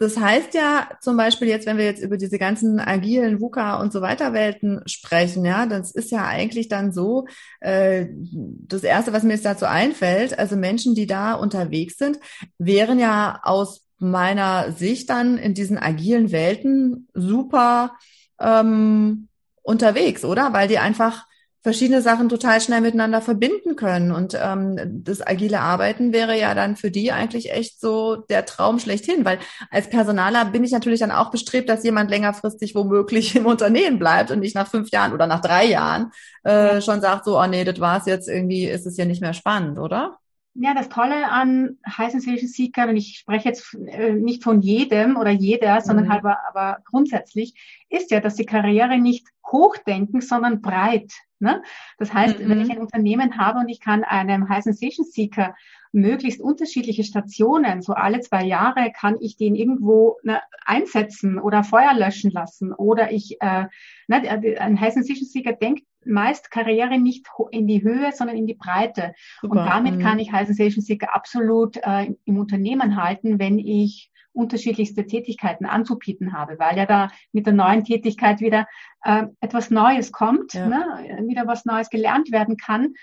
Das 0.00 0.16
heißt 0.16 0.54
ja 0.54 0.88
zum 1.00 1.16
Beispiel 1.16 1.48
jetzt, 1.48 1.66
wenn 1.66 1.76
wir 1.76 1.84
jetzt 1.84 2.02
über 2.02 2.16
diese 2.16 2.38
ganzen 2.38 2.78
agilen 2.78 3.40
VUCA 3.40 3.80
und 3.80 3.92
so 3.92 4.00
weiter 4.00 4.32
Welten 4.32 4.80
sprechen, 4.86 5.44
ja, 5.44 5.66
das 5.66 5.90
ist 5.90 6.12
ja 6.12 6.24
eigentlich 6.24 6.68
dann 6.68 6.92
so, 6.92 7.26
äh, 7.58 8.06
das 8.12 8.84
erste, 8.84 9.12
was 9.12 9.24
mir 9.24 9.32
jetzt 9.32 9.44
dazu 9.44 9.64
einfällt, 9.64 10.38
also 10.38 10.54
Menschen, 10.54 10.94
die 10.94 11.08
da 11.08 11.34
unterwegs 11.34 11.96
sind, 11.98 12.20
wären 12.58 13.00
ja 13.00 13.40
aus 13.42 13.84
meiner 13.98 14.70
Sicht 14.70 15.10
dann 15.10 15.36
in 15.36 15.54
diesen 15.54 15.78
agilen 15.78 16.30
Welten 16.30 17.08
super 17.12 17.96
ähm, 18.38 19.26
unterwegs, 19.62 20.24
oder? 20.24 20.52
Weil 20.52 20.68
die 20.68 20.78
einfach 20.78 21.26
verschiedene 21.68 22.00
Sachen 22.00 22.30
total 22.30 22.62
schnell 22.62 22.80
miteinander 22.80 23.20
verbinden 23.20 23.76
können. 23.76 24.10
Und 24.10 24.34
ähm, 24.42 25.02
das 25.04 25.20
agile 25.20 25.60
Arbeiten 25.60 26.14
wäre 26.14 26.34
ja 26.40 26.54
dann 26.54 26.76
für 26.76 26.90
die 26.90 27.12
eigentlich 27.12 27.52
echt 27.52 27.78
so 27.78 28.16
der 28.16 28.46
Traum 28.46 28.78
schlechthin, 28.78 29.26
weil 29.26 29.38
als 29.70 29.90
Personaler 29.90 30.46
bin 30.46 30.64
ich 30.64 30.72
natürlich 30.72 31.00
dann 31.00 31.10
auch 31.10 31.30
bestrebt, 31.30 31.68
dass 31.68 31.84
jemand 31.84 32.08
längerfristig 32.08 32.74
womöglich 32.74 33.36
im 33.36 33.44
Unternehmen 33.44 33.98
bleibt 33.98 34.30
und 34.30 34.40
nicht 34.40 34.54
nach 34.54 34.66
fünf 34.66 34.90
Jahren 34.92 35.12
oder 35.12 35.26
nach 35.26 35.42
drei 35.42 35.66
Jahren 35.66 36.10
äh, 36.42 36.80
schon 36.80 37.02
sagt 37.02 37.26
so, 37.26 37.38
oh 37.38 37.46
nee, 37.46 37.64
das 37.64 37.78
war's 37.80 38.06
jetzt, 38.06 38.30
irgendwie 38.30 38.64
ist 38.64 38.86
es 38.86 38.96
ja 38.96 39.04
nicht 39.04 39.20
mehr 39.20 39.34
spannend, 39.34 39.78
oder? 39.78 40.16
Ja, 40.54 40.72
das 40.72 40.88
Tolle 40.88 41.30
an 41.30 41.76
High 41.86 42.12
Sensation 42.12 42.48
Seeker, 42.48 42.88
und 42.88 42.96
ich 42.96 43.18
spreche 43.18 43.50
jetzt 43.50 43.74
äh, 43.74 44.14
nicht 44.14 44.42
von 44.42 44.62
jedem 44.62 45.18
oder 45.18 45.30
jeder, 45.30 45.82
sondern 45.82 46.06
mhm. 46.06 46.12
aber, 46.12 46.38
aber 46.48 46.78
grundsätzlich, 46.86 47.52
ist 47.90 48.10
ja, 48.10 48.20
dass 48.20 48.36
die 48.36 48.46
Karriere 48.46 48.96
nicht 48.98 49.26
hochdenken, 49.46 50.22
sondern 50.22 50.62
breit. 50.62 51.12
Ne? 51.40 51.62
Das 51.98 52.12
heißt, 52.12 52.40
mhm. 52.40 52.48
wenn 52.48 52.60
ich 52.60 52.70
ein 52.70 52.78
Unternehmen 52.78 53.38
habe 53.38 53.60
und 53.60 53.68
ich 53.68 53.80
kann 53.80 54.04
einem 54.04 54.48
High 54.48 54.64
Sensation 54.64 55.06
Seeker 55.06 55.54
möglichst 55.92 56.40
unterschiedliche 56.40 57.04
Stationen, 57.04 57.80
so 57.80 57.94
alle 57.94 58.20
zwei 58.20 58.44
Jahre 58.44 58.92
kann 58.92 59.16
ich 59.20 59.36
den 59.36 59.54
irgendwo 59.54 60.16
ne, 60.22 60.40
einsetzen 60.64 61.38
oder 61.38 61.64
Feuer 61.64 61.94
löschen 61.94 62.30
lassen 62.30 62.72
oder 62.72 63.12
ich, 63.12 63.40
äh, 63.40 63.66
ne, 64.06 64.58
ein 64.60 64.80
High 64.80 64.94
Sensation 64.94 65.26
Seeker 65.26 65.52
denkt 65.52 65.84
meist 66.04 66.50
Karriere 66.50 66.98
nicht 66.98 67.26
in 67.50 67.66
die 67.66 67.82
Höhe, 67.82 68.12
sondern 68.12 68.36
in 68.36 68.46
die 68.46 68.54
Breite. 68.54 69.14
Super. 69.40 69.60
Und 69.60 69.66
damit 69.66 69.96
mhm. 69.96 70.00
kann 70.00 70.18
ich 70.18 70.32
High 70.32 70.46
Sensation 70.46 70.82
Seeker 70.82 71.14
absolut 71.14 71.76
äh, 71.78 72.14
im 72.24 72.38
Unternehmen 72.38 73.02
halten, 73.02 73.38
wenn 73.38 73.58
ich 73.58 74.10
unterschiedlichste 74.38 75.06
Tätigkeiten 75.06 75.66
anzubieten 75.66 76.32
habe, 76.32 76.58
weil 76.58 76.76
ja 76.76 76.86
da 76.86 77.10
mit 77.32 77.46
der 77.46 77.52
neuen 77.52 77.84
Tätigkeit 77.84 78.40
wieder 78.40 78.66
äh, 79.02 79.24
etwas 79.40 79.70
Neues 79.70 80.12
kommt, 80.12 80.54
ja. 80.54 80.66
ne? 80.66 81.24
wieder 81.26 81.46
was 81.46 81.64
Neues 81.64 81.90
gelernt 81.90 82.32
werden 82.32 82.56
kann. 82.56 82.94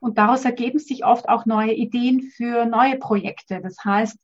Und 0.00 0.18
daraus 0.18 0.44
ergeben 0.44 0.78
sich 0.78 1.04
oft 1.04 1.28
auch 1.28 1.46
neue 1.46 1.72
Ideen 1.72 2.22
für 2.22 2.66
neue 2.66 2.96
Projekte. 2.96 3.60
Das 3.60 3.76
heißt, 3.84 4.18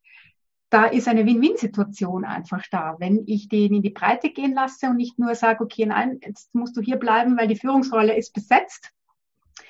da 0.71 0.85
ist 0.85 1.09
eine 1.09 1.27
Win-Win-Situation 1.27 2.25
einfach 2.25 2.65
da. 2.71 2.97
Wenn 2.99 3.25
ich 3.27 3.49
den 3.49 3.75
in 3.75 3.83
die 3.83 3.91
Breite 3.91 4.31
gehen 4.31 4.55
lasse 4.55 4.89
und 4.89 4.97
nicht 4.97 5.19
nur 5.19 5.35
sage, 5.35 5.65
okay, 5.65 5.85
nein, 5.85 6.19
jetzt 6.25 6.55
musst 6.55 6.77
du 6.77 6.81
hier 6.81 6.97
bleiben, 6.97 7.37
weil 7.37 7.49
die 7.49 7.57
Führungsrolle 7.57 8.17
ist 8.17 8.33
besetzt, 8.33 8.91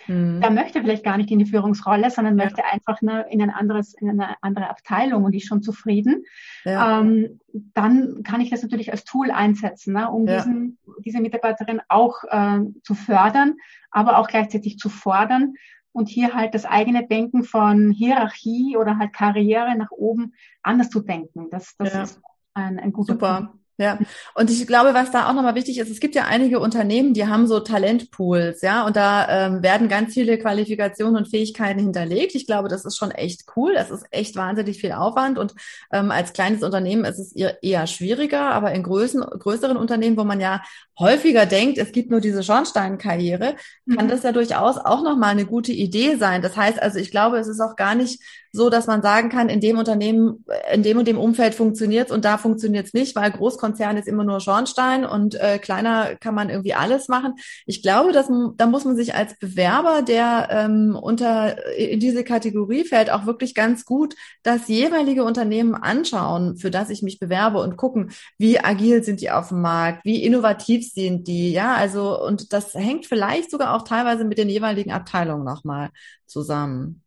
Mhm. 0.07 0.41
Der 0.41 0.51
möchte 0.51 0.81
vielleicht 0.81 1.05
gar 1.05 1.17
nicht 1.17 1.31
in 1.31 1.39
die 1.39 1.47
Führungsrolle, 1.47 2.11
sondern 2.11 2.39
ja. 2.39 2.45
möchte 2.45 2.65
einfach 2.65 3.03
ne, 3.03 3.27
in, 3.31 3.43
ein 3.43 3.51
anderes, 3.51 3.95
in 3.95 4.09
eine 4.09 4.43
andere 4.43 4.69
Abteilung 4.69 5.25
und 5.25 5.35
ist 5.35 5.47
schon 5.47 5.63
zufrieden. 5.63 6.25
Ja. 6.65 7.01
Ähm, 7.01 7.41
dann 7.53 8.23
kann 8.23 8.41
ich 8.41 8.51
das 8.51 8.63
natürlich 8.63 8.91
als 8.93 9.05
Tool 9.05 9.31
einsetzen, 9.31 9.95
ne, 9.95 10.11
um 10.11 10.27
ja. 10.27 10.37
diesen, 10.37 10.79
diese 11.05 11.21
Mitarbeiterin 11.21 11.81
auch 11.89 12.25
äh, 12.25 12.61
zu 12.83 12.95
fördern, 12.95 13.55
aber 13.91 14.19
auch 14.19 14.29
gleichzeitig 14.29 14.79
zu 14.79 14.89
fordern 14.89 15.55
und 15.93 16.09
hier 16.09 16.35
halt 16.35 16.55
das 16.55 16.65
eigene 16.65 17.07
Denken 17.07 17.45
von 17.45 17.91
Hierarchie 17.91 18.77
oder 18.77 18.99
halt 18.99 19.13
Karriere 19.13 19.77
nach 19.77 19.91
oben 19.91 20.35
anders 20.63 20.91
zu 20.91 21.01
denken. 21.01 21.49
Das, 21.51 21.77
das 21.77 21.95
ist 21.95 22.21
ein, 22.55 22.79
ein 22.79 22.93
guter 22.93 23.15
Super. 23.15 23.37
Punkt. 23.37 23.62
Ja, 23.79 23.99
und 24.35 24.51
ich 24.51 24.67
glaube, 24.67 24.93
was 24.93 25.11
da 25.11 25.29
auch 25.29 25.33
nochmal 25.33 25.55
wichtig 25.55 25.79
ist, 25.79 25.91
es 25.91 25.99
gibt 25.99 26.15
ja 26.15 26.25
einige 26.25 26.61
Unternehmen, 26.61 27.15
die 27.15 27.27
haben 27.27 27.47
so 27.47 27.59
Talentpools, 27.59 28.61
ja, 28.61 28.85
und 28.87 28.97
da 28.97 29.47
ähm, 29.47 29.63
werden 29.63 29.89
ganz 29.89 30.13
viele 30.13 30.39
Qualifikationen 30.39 31.17
und 31.17 31.29
Fähigkeiten 31.29 31.81
hinterlegt. 31.81 32.35
Ich 32.35 32.47
glaube, 32.47 32.69
das 32.69 32.85
ist 32.85 32.99
schon 32.99 33.11
echt 33.11 33.45
cool. 33.57 33.73
Das 33.75 33.91
ist 33.91 34.05
echt 34.11 34.37
wahnsinnig 34.37 34.79
viel 34.79 34.93
Aufwand 34.93 35.39
und 35.39 35.55
ähm, 35.91 36.11
als 36.11 36.35
kleines 36.35 36.63
Unternehmen 36.63 37.05
ist 37.07 37.19
es 37.19 37.33
eher 37.33 37.87
schwieriger, 37.87 38.51
aber 38.51 38.73
in 38.73 38.83
größeren, 38.83 39.39
größeren 39.39 39.77
Unternehmen, 39.77 40.19
wo 40.19 40.25
man 40.25 40.41
ja 40.41 40.63
häufiger 40.99 41.47
denkt, 41.47 41.79
es 41.79 41.93
gibt 41.93 42.11
nur 42.11 42.21
diese 42.21 42.43
Schornsteinkarriere, 42.43 43.57
kann 43.97 44.07
mhm. 44.07 44.11
das 44.11 44.23
ja 44.23 44.33
durchaus 44.33 44.77
auch 44.77 45.03
nochmal 45.03 45.31
eine 45.31 45.47
gute 45.47 45.73
Idee 45.73 46.17
sein. 46.17 46.43
Das 46.43 46.57
heißt 46.57 46.81
also, 46.81 46.99
ich 46.99 47.11
glaube, 47.11 47.39
es 47.39 47.49
ist 47.49 47.61
auch 47.61 47.77
gar 47.77 47.95
nicht 47.95 48.21
so, 48.53 48.69
dass 48.69 48.87
man 48.87 49.01
sagen 49.01 49.31
kann, 49.31 49.49
in 49.49 49.61
dem 49.61 49.79
Unternehmen, 49.79 50.45
in 50.73 50.83
dem 50.83 50.99
und 50.99 51.09
dem 51.09 51.19
Umfeld 51.19 51.55
funktioniert 51.55 52.11
und 52.11 52.25
da 52.25 52.37
funktioniert 52.37 52.87
es 52.87 52.93
nicht, 52.93 53.17
weil 53.17 53.31
Großkonzern 53.31 53.97
ist 53.97 54.07
immer 54.07 54.25
nur 54.25 54.41
Schornstein 54.41 55.07
und 55.07 55.35
äh, 55.35 55.59
kleiner 55.59 56.17
kann 56.17 56.35
man 56.35 56.51
irgendwie 56.51 56.75
alles 56.75 57.09
machen. 57.09 57.35
Ich 57.65 57.83
glaube, 57.83 58.13
dass 58.13 58.31
da 58.57 58.67
muss 58.67 58.85
man 58.85 58.95
sich 58.95 59.15
als 59.15 59.39
Bewerber, 59.39 60.03
der 60.03 60.49
ähm, 60.51 60.99
unter 61.01 61.57
in 61.77 61.99
diese 61.99 62.25
Kategorie 62.25 62.85
fällt, 62.85 63.11
auch 63.11 63.25
wirklich 63.25 63.55
ganz 63.55 63.87
gut 63.87 64.15
das 64.43 64.69
jeweilige 64.69 65.25
Unternehmen 65.25 65.75
anschauen, 65.75 66.57
für 66.59 66.71
das 66.71 66.91
ich 66.91 67.03
mich 67.03 67.19
bewerbe 67.19 67.59
und 67.61 67.79
gucken, 67.79 68.13
wie 68.37 68.61
agil 68.61 69.03
sind 69.03 69.23
die 69.23 69.31
auf 69.31 69.49
dem 69.49 69.63
Markt, 69.63 70.05
wie 70.05 70.23
innovativ 70.23 70.93
sind 70.93 71.27
die, 71.27 71.53
ja, 71.53 71.75
also 71.75 72.23
und 72.23 72.53
das 72.53 72.75
hängt 72.75 73.07
vielleicht 73.07 73.51
sogar 73.51 73.75
auch 73.75 73.83
teilweise 73.83 74.25
mit 74.25 74.37
den 74.37 74.51
jeweiligen 74.51 74.93
Abteilungen 74.93 75.45
nochmal 75.45 75.91
zusammen 76.27 77.03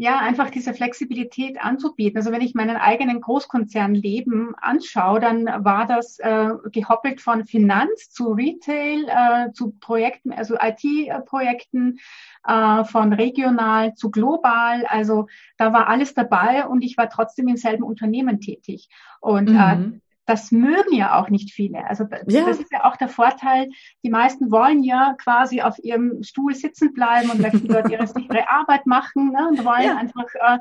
ja, 0.00 0.18
einfach 0.20 0.50
diese 0.50 0.74
Flexibilität 0.74 1.60
anzubieten. 1.60 2.18
Also 2.18 2.30
wenn 2.30 2.40
ich 2.40 2.54
meinen 2.54 2.76
eigenen 2.76 3.20
Großkonzernleben 3.20 4.54
anschaue, 4.54 5.18
dann 5.18 5.46
war 5.64 5.86
das 5.86 6.20
äh, 6.20 6.50
gehoppelt 6.70 7.20
von 7.20 7.44
Finanz 7.44 8.08
zu 8.10 8.32
Retail, 8.32 9.08
äh, 9.08 9.52
zu 9.52 9.72
Projekten, 9.80 10.32
also 10.32 10.56
IT-Projekten, 10.60 11.98
äh, 12.46 12.84
von 12.84 13.12
regional 13.12 13.94
zu 13.94 14.12
global. 14.12 14.86
Also 14.86 15.26
da 15.56 15.72
war 15.72 15.88
alles 15.88 16.14
dabei 16.14 16.66
und 16.66 16.82
ich 16.82 16.96
war 16.96 17.10
trotzdem 17.10 17.48
im 17.48 17.56
selben 17.56 17.82
Unternehmen 17.82 18.40
tätig. 18.40 18.88
Und 19.20 19.48
äh, 19.48 19.76
mhm. 19.76 19.94
äh, 19.94 20.00
das 20.28 20.52
mögen 20.52 20.94
ja 20.94 21.18
auch 21.18 21.30
nicht 21.30 21.52
viele. 21.52 21.86
Also 21.86 22.04
das, 22.04 22.22
ja. 22.28 22.44
das 22.44 22.60
ist 22.60 22.70
ja 22.70 22.84
auch 22.84 22.96
der 22.96 23.08
Vorteil. 23.08 23.68
Die 24.04 24.10
meisten 24.10 24.50
wollen 24.50 24.82
ja 24.82 25.14
quasi 25.14 25.62
auf 25.62 25.78
ihrem 25.82 26.22
Stuhl 26.22 26.54
sitzen 26.54 26.92
bleiben 26.92 27.30
und 27.30 27.40
möchten 27.40 27.66
dort 27.66 27.90
ihre 27.90 28.06
sichere 28.06 28.50
Arbeit 28.50 28.86
machen 28.86 29.32
ne, 29.32 29.48
und 29.48 29.64
wollen 29.64 29.84
ja. 29.84 29.96
einfach 29.96 30.26
äh, 30.34 30.58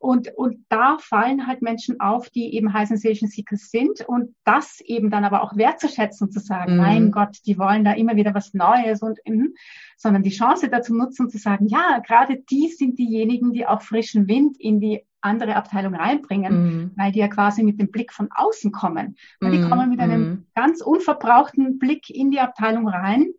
und, 0.00 0.28
und 0.36 0.64
da 0.68 0.96
fallen 0.98 1.48
halt 1.48 1.60
Menschen 1.60 1.98
auf, 1.98 2.30
die 2.30 2.54
eben 2.54 2.72
High 2.72 2.86
Sensation 2.86 3.28
Seekers 3.28 3.70
sind 3.70 4.00
und 4.06 4.34
das 4.44 4.80
eben 4.80 5.10
dann 5.10 5.24
aber 5.24 5.42
auch 5.42 5.56
wertzuschätzen 5.56 6.28
und 6.28 6.32
zu 6.32 6.38
sagen, 6.38 6.74
mhm. 6.74 6.78
mein 6.78 7.10
Gott, 7.10 7.36
die 7.46 7.58
wollen 7.58 7.84
da 7.84 7.94
immer 7.94 8.14
wieder 8.14 8.32
was 8.32 8.54
Neues 8.54 9.02
und, 9.02 9.18
mh, 9.26 9.48
sondern 9.96 10.22
die 10.22 10.30
Chance 10.30 10.68
dazu 10.68 10.94
nutzen 10.94 11.28
zu 11.28 11.38
sagen, 11.38 11.66
ja, 11.66 12.00
gerade 12.06 12.38
die 12.48 12.68
sind 12.68 12.96
diejenigen, 12.98 13.52
die 13.52 13.66
auch 13.66 13.82
frischen 13.82 14.28
Wind 14.28 14.56
in 14.60 14.78
die 14.78 15.04
andere 15.20 15.56
Abteilung 15.56 15.94
reinbringen, 15.94 16.52
mm. 16.52 16.92
weil 16.96 17.12
die 17.12 17.18
ja 17.18 17.28
quasi 17.28 17.62
mit 17.62 17.80
dem 17.80 17.90
Blick 17.90 18.12
von 18.12 18.28
außen 18.34 18.72
kommen. 18.72 19.16
Weil 19.40 19.52
die 19.52 19.58
mm. 19.58 19.68
kommen 19.68 19.90
mit 19.90 20.00
einem 20.00 20.30
mm. 20.30 20.46
ganz 20.54 20.80
unverbrauchten 20.80 21.78
Blick 21.78 22.10
in 22.10 22.30
die 22.30 22.40
Abteilung 22.40 22.88
rein, 22.88 23.32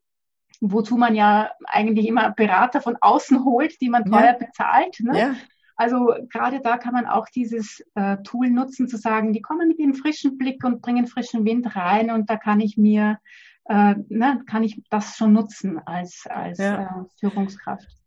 wozu 0.62 0.98
man 0.98 1.16
ja 1.16 1.52
eigentlich 1.66 2.08
immer 2.08 2.32
Berater 2.32 2.82
von 2.82 2.98
außen 3.00 3.46
holt, 3.46 3.80
die 3.82 3.90
man 3.90 4.06
teuer 4.06 4.38
ja. 4.40 4.46
bezahlt. 4.46 5.00
Ne? 5.00 5.20
Ja. 5.20 5.36
Also 5.80 6.14
gerade 6.30 6.60
da 6.60 6.78
kann 6.78 6.94
man 6.94 7.06
auch 7.06 7.30
dieses 7.30 7.82
äh, 7.96 8.18
Tool 8.24 8.50
nutzen, 8.50 8.90
zu 8.90 8.98
sagen, 8.98 9.32
die 9.32 9.42
kommen 9.42 9.70
mit 9.70 9.80
dem 9.80 9.94
frischen 9.94 10.38
Blick 10.38 10.66
und 10.66 10.82
bringen 10.82 11.08
frischen 11.08 11.46
Wind 11.46 11.74
rein 11.74 12.12
und 12.12 12.30
da 12.30 12.36
kann 12.36 12.60
ich 12.60 12.76
mir, 12.76 13.18
äh, 13.64 13.96
ne, 14.10 14.44
kann 14.46 14.64
ich 14.64 14.84
das 14.90 15.16
schon 15.16 15.32
nutzen 15.32 15.80
als, 15.86 16.28
als 16.30 16.58
ja. 16.58 16.84
äh, 16.84 17.06
Führungskraft. 17.22 17.99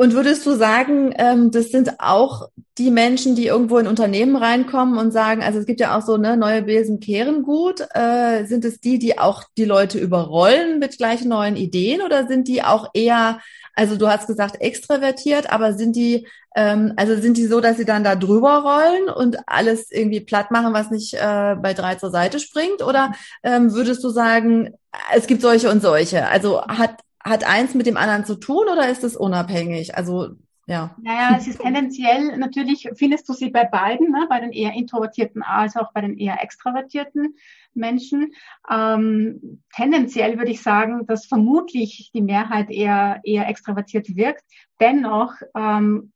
Und 0.00 0.14
würdest 0.14 0.46
du 0.46 0.54
sagen, 0.54 1.12
ähm, 1.18 1.50
das 1.50 1.72
sind 1.72 2.00
auch 2.00 2.48
die 2.78 2.90
Menschen, 2.90 3.36
die 3.36 3.48
irgendwo 3.48 3.76
in 3.76 3.86
Unternehmen 3.86 4.34
reinkommen 4.34 4.96
und 4.96 5.10
sagen, 5.10 5.42
also 5.42 5.58
es 5.58 5.66
gibt 5.66 5.78
ja 5.78 5.94
auch 5.94 6.00
so 6.00 6.16
ne, 6.16 6.38
neue 6.38 6.62
Besen 6.62 7.00
kehren 7.00 7.42
gut, 7.42 7.86
äh, 7.92 8.46
sind 8.46 8.64
es 8.64 8.80
die, 8.80 8.98
die 8.98 9.18
auch 9.18 9.44
die 9.58 9.66
Leute 9.66 9.98
überrollen 9.98 10.78
mit 10.78 10.96
gleichen 10.96 11.28
neuen 11.28 11.54
Ideen 11.54 12.00
oder 12.00 12.26
sind 12.26 12.48
die 12.48 12.62
auch 12.62 12.88
eher, 12.94 13.40
also 13.74 13.96
du 13.96 14.08
hast 14.08 14.26
gesagt 14.26 14.62
extravertiert, 14.62 15.52
aber 15.52 15.74
sind 15.74 15.94
die, 15.96 16.26
ähm, 16.56 16.94
also 16.96 17.20
sind 17.20 17.36
die 17.36 17.46
so, 17.46 17.60
dass 17.60 17.76
sie 17.76 17.84
dann 17.84 18.02
da 18.02 18.16
drüber 18.16 18.62
rollen 18.62 19.10
und 19.14 19.36
alles 19.46 19.90
irgendwie 19.90 20.20
platt 20.20 20.50
machen, 20.50 20.72
was 20.72 20.90
nicht 20.90 21.12
äh, 21.12 21.56
bei 21.60 21.74
drei 21.74 21.96
zur 21.96 22.10
Seite 22.10 22.40
springt? 22.40 22.82
Oder 22.82 23.12
ähm, 23.42 23.74
würdest 23.74 24.02
du 24.02 24.08
sagen, 24.08 24.70
es 25.14 25.26
gibt 25.26 25.42
solche 25.42 25.70
und 25.70 25.82
solche? 25.82 26.26
Also 26.26 26.62
hat 26.62 27.00
hat 27.22 27.44
eins 27.44 27.74
mit 27.74 27.86
dem 27.86 27.96
anderen 27.96 28.24
zu 28.24 28.36
tun 28.36 28.66
oder 28.72 28.88
ist 28.88 29.04
es 29.04 29.16
unabhängig? 29.16 29.96
Also 29.96 30.30
Ja. 30.66 30.94
Naja, 31.02 31.36
es 31.36 31.48
ist 31.48 31.60
tendenziell, 31.60 32.38
natürlich 32.38 32.88
findest 32.94 33.28
du 33.28 33.32
sie 33.32 33.50
bei 33.50 33.64
beiden, 33.64 34.12
ne? 34.12 34.26
bei 34.28 34.38
den 34.38 34.52
eher 34.52 34.72
introvertierten 34.72 35.42
als 35.42 35.76
auch 35.76 35.92
bei 35.92 36.00
den 36.00 36.16
eher 36.16 36.40
extravertierten 36.42 37.34
Menschen. 37.74 38.32
Ähm, 38.70 39.62
tendenziell 39.74 40.38
würde 40.38 40.52
ich 40.52 40.62
sagen, 40.62 41.06
dass 41.06 41.26
vermutlich 41.26 42.10
die 42.14 42.22
Mehrheit 42.22 42.70
eher, 42.70 43.20
eher 43.24 43.48
extravertiert 43.48 44.14
wirkt. 44.14 44.44
Dennoch 44.78 45.34
ähm, 45.56 46.12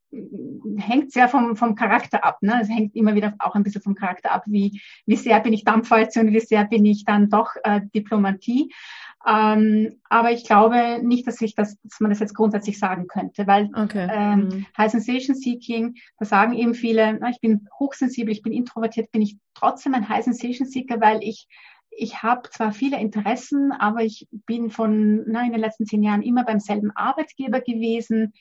hängt 0.77 1.13
sehr 1.13 1.29
vom, 1.29 1.57
vom 1.57 1.75
Charakter 1.75 2.25
ab. 2.25 2.39
Ne? 2.43 2.61
Es 2.63 2.69
hängt 2.69 2.95
immer 2.95 3.15
wieder 3.15 3.35
auch 3.39 3.55
ein 3.55 3.63
bisschen 3.63 3.83
vom 3.83 3.95
Charakter 3.95 4.33
ab, 4.33 4.45
wie, 4.47 4.81
wie 5.07 5.17
sehr 5.17 5.41
bin 5.41 5.53
ich 5.53 5.65
Dampfwalze 5.65 6.21
und 6.21 6.33
wie 6.33 6.41
sehr 6.41 6.65
bin 6.65 6.85
ich 6.87 7.05
dann 7.05 7.29
doch 7.29 7.55
äh, 7.65 7.81
Diplomatie. 7.95 8.73
Ähm, 9.27 10.01
aber 10.11 10.33
ich 10.33 10.45
glaube 10.45 11.01
nicht, 11.03 11.27
dass 11.27 11.41
ich 11.41 11.55
das, 11.55 11.79
dass 11.83 12.01
man 12.01 12.11
das 12.11 12.21
jetzt 12.21 12.35
grundsätzlich 12.35 12.79
sagen 12.79 13.07
könnte, 13.07 13.47
weil 13.47 13.71
okay. 13.75 14.07
ähm, 14.11 14.49
mhm. 14.49 14.67
High 14.77 14.91
Sensation 14.91 15.35
Seeking, 15.35 15.95
da 16.19 16.27
sagen 16.27 16.53
eben 16.55 16.75
viele, 16.75 17.19
na, 17.19 17.31
ich 17.31 17.41
bin 17.41 17.69
hochsensibel, 17.79 18.33
ich 18.33 18.43
bin 18.43 18.53
introvertiert, 18.53 19.11
bin 19.13 19.23
ich 19.23 19.39
trotzdem 19.55 19.95
ein 19.95 20.09
High 20.09 20.25
Sensation 20.25 20.69
Seeker, 20.69 21.01
weil 21.01 21.23
ich 21.23 21.49
ich 21.97 22.23
habe 22.23 22.51
zwar 22.51 22.73
viele 22.73 22.99
Interessen, 22.99 23.73
aber 23.73 24.03
ich 24.03 24.27
bin 24.31 24.71
von 24.71 25.25
na, 25.27 25.45
in 25.45 25.53
den 25.53 25.61
letzten 25.61 25.87
zehn 25.87 26.03
Jahren 26.03 26.23
immer 26.23 26.45
beim 26.45 26.61
selben 26.61 26.91
Arbeitgeber 26.91 27.61
gewesen. 27.61 28.33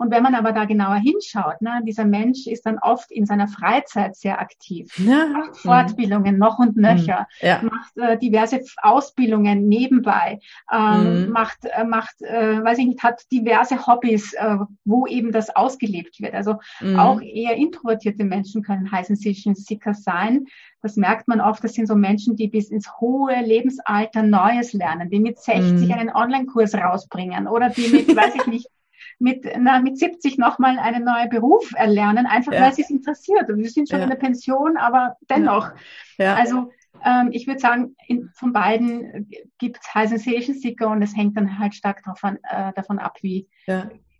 Und 0.00 0.10
wenn 0.10 0.22
man 0.22 0.34
aber 0.34 0.52
da 0.52 0.64
genauer 0.64 0.94
hinschaut, 0.94 1.60
ne, 1.60 1.82
dieser 1.86 2.06
Mensch 2.06 2.46
ist 2.46 2.64
dann 2.64 2.78
oft 2.78 3.10
in 3.10 3.26
seiner 3.26 3.48
Freizeit 3.48 4.16
sehr 4.16 4.40
aktiv, 4.40 4.90
ja. 4.96 5.26
macht 5.26 5.58
Fortbildungen 5.58 6.38
noch 6.38 6.58
und 6.58 6.74
nöcher, 6.74 7.26
mhm. 7.42 7.46
ja. 7.46 7.62
macht 7.62 7.98
äh, 7.98 8.16
diverse 8.16 8.62
Ausbildungen 8.80 9.68
nebenbei, 9.68 10.40
ähm, 10.72 11.26
mhm. 11.26 11.32
macht, 11.32 11.66
äh, 11.66 11.84
macht 11.84 12.22
äh, 12.22 12.64
weiß 12.64 12.78
ich 12.78 12.86
nicht, 12.86 13.02
hat 13.02 13.20
diverse 13.30 13.86
Hobbys, 13.86 14.32
äh, 14.32 14.56
wo 14.86 15.06
eben 15.06 15.32
das 15.32 15.54
ausgelebt 15.54 16.18
wird. 16.22 16.32
Also 16.32 16.54
mhm. 16.80 16.98
auch 16.98 17.20
eher 17.20 17.56
introvertierte 17.56 18.24
Menschen 18.24 18.62
können 18.62 18.90
heißen 18.90 19.16
Session 19.16 19.54
Seeker 19.54 19.92
sein. 19.92 20.46
Das 20.80 20.96
merkt 20.96 21.28
man 21.28 21.42
oft, 21.42 21.62
das 21.62 21.74
sind 21.74 21.88
so 21.88 21.94
Menschen, 21.94 22.36
die 22.36 22.48
bis 22.48 22.70
ins 22.70 22.90
hohe 23.00 23.38
Lebensalter 23.42 24.22
Neues 24.22 24.72
lernen, 24.72 25.10
die 25.10 25.20
mit 25.20 25.38
60 25.38 25.88
mhm. 25.88 25.92
einen 25.92 26.08
Online-Kurs 26.10 26.74
rausbringen 26.74 27.48
oder 27.48 27.68
die 27.68 27.88
mit, 27.88 28.16
weiß 28.16 28.34
ich 28.36 28.46
nicht, 28.46 28.66
mit, 29.20 29.46
na, 29.58 29.80
mit 29.80 29.98
70 29.98 30.38
nochmal 30.38 30.78
einen 30.78 31.04
neuen 31.04 31.28
Beruf 31.28 31.72
erlernen, 31.74 32.26
einfach 32.26 32.52
ja. 32.52 32.62
weil 32.62 32.74
sie 32.74 32.82
es 32.82 32.90
interessiert. 32.90 33.48
Und 33.50 33.58
wir 33.58 33.70
sind 33.70 33.88
schon 33.88 33.98
ja. 33.98 34.04
in 34.04 34.10
der 34.10 34.16
Pension, 34.16 34.76
aber 34.76 35.16
dennoch. 35.28 35.70
Ja. 36.18 36.34
Also 36.34 36.72
ähm, 37.04 37.28
ich 37.32 37.46
würde 37.46 37.60
sagen, 37.60 37.96
in, 38.06 38.30
von 38.34 38.52
beiden 38.52 39.30
gibt 39.58 39.78
es 39.80 39.94
High 39.94 40.08
Sensation 40.08 40.56
Seeker 40.56 40.88
und 40.88 41.02
es 41.02 41.16
hängt 41.16 41.36
dann 41.36 41.58
halt 41.58 41.74
stark 41.74 42.02
davon, 42.04 42.38
äh, 42.42 42.72
davon 42.74 42.98
ab, 42.98 43.18
wie, 43.22 43.46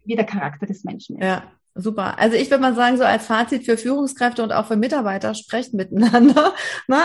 wie 0.05 0.17
der 0.17 0.27
Charakter 0.27 0.67
des 0.67 0.85
Menschen 0.85 1.19
ist. 1.19 1.25
Ja. 1.25 1.43
Super. 1.83 2.19
Also 2.19 2.37
ich 2.37 2.51
würde 2.51 2.63
mal 2.63 2.75
sagen, 2.75 2.97
so 2.97 3.05
als 3.05 3.27
Fazit 3.27 3.65
für 3.65 3.77
Führungskräfte 3.77 4.43
und 4.43 4.53
auch 4.53 4.67
für 4.67 4.77
Mitarbeiter, 4.77 5.35
sprecht 5.35 5.75
miteinander. 5.75 6.55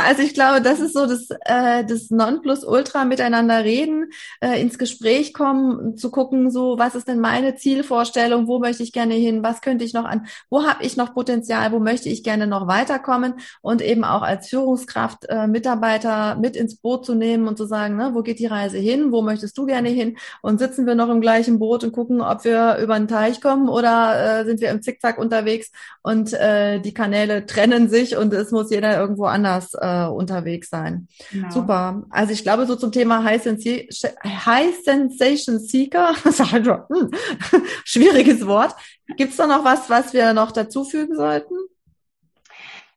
Also 0.08 0.22
ich 0.22 0.34
glaube, 0.34 0.62
das 0.62 0.80
ist 0.80 0.94
so 0.94 1.06
das, 1.06 1.30
äh, 1.46 1.84
das 1.86 2.10
Nonplusultra, 2.10 3.06
miteinander 3.06 3.64
reden, 3.64 4.12
äh, 4.40 4.60
ins 4.62 4.78
Gespräch 4.78 5.34
kommen, 5.34 5.98
zu 5.98 6.12
gucken, 6.12 6.52
so 6.52 6.78
was 6.78 6.96
ist 6.96 7.08
denn 7.08 7.20
meine 7.20 7.56
Zielvorstellung, 7.56 8.48
wo 8.48 8.60
möchte 8.60 8.84
ich 8.84 8.92
gerne 8.92 9.14
hin, 9.16 9.42
was 9.42 9.62
könnte 9.62 9.86
ich 9.86 9.94
noch 9.94 10.06
an, 10.06 10.28
wo 10.50 10.66
habe 10.66 10.84
ich 10.84 10.98
noch 10.98 11.14
Potenzial, 11.14 11.72
wo 11.72 11.80
möchte 11.80 12.10
ich 12.10 12.24
gerne 12.24 12.46
noch 12.48 12.68
weiterkommen 12.68 13.36
und 13.62 13.82
eben 13.82 14.04
auch 14.04 14.22
als 14.22 14.50
Führungskraft 14.50 15.26
äh, 15.30 15.48
Mitarbeiter 15.48 16.36
mit 16.36 16.56
ins 16.56 16.76
Boot 16.76 17.06
zu 17.06 17.16
nehmen 17.16 17.48
und 17.48 17.58
zu 17.58 17.66
sagen, 17.66 17.96
ne, 17.96 18.12
wo 18.14 18.22
geht 18.22 18.40
die 18.40 18.48
Reise 18.48 18.78
hin, 18.78 19.12
wo 19.12 19.22
möchtest 19.22 19.58
du 19.58 19.66
gerne 19.66 19.90
hin 19.90 20.18
und 20.42 20.60
sitzen 20.60 20.86
wir 20.86 20.96
noch 20.96 21.10
im 21.10 21.22
gleichen 21.22 21.60
Boot 21.60 21.84
und 21.84 21.92
gucken, 21.92 22.22
ob 22.22 22.44
wir 22.44 22.78
über 22.78 22.98
den 22.98 23.08
Teich 23.08 23.42
kommen 23.42 23.70
oder 23.70 24.42
äh, 24.42 24.46
sind 24.46 24.62
wir 24.62 24.65
im 24.70 24.82
Zickzack 24.82 25.18
unterwegs 25.18 25.72
und 26.02 26.34
äh, 26.34 26.80
die 26.80 26.94
Kanäle 26.94 27.46
trennen 27.46 27.90
sich 27.90 28.18
und 28.18 28.34
es 28.34 28.52
muss 28.52 28.72
jeder 28.72 29.00
irgendwo 29.00 29.26
anders 29.26 29.74
äh, 29.74 30.06
unterwegs 30.06 30.70
sein. 30.70 31.08
Genau. 31.32 31.50
Super. 31.50 32.04
Also 32.10 32.34
ich 32.34 32.44
glaube, 32.44 32.66
so 32.66 32.76
zum 32.76 32.92
Thema 32.92 33.24
High, 33.24 33.42
Sensi 33.42 33.90
High 34.24 34.76
Sensation 34.84 35.60
Seeker, 35.60 36.16
hm, 36.24 37.12
schwieriges 37.84 38.46
Wort. 38.46 38.76
Gibt 39.18 39.32
es 39.32 39.38
da 39.38 39.48
noch 39.48 39.64
was, 39.64 39.90
was 39.90 40.14
wir 40.14 40.34
noch 40.34 40.52
dazufügen 40.52 41.16
sollten? 41.16 41.56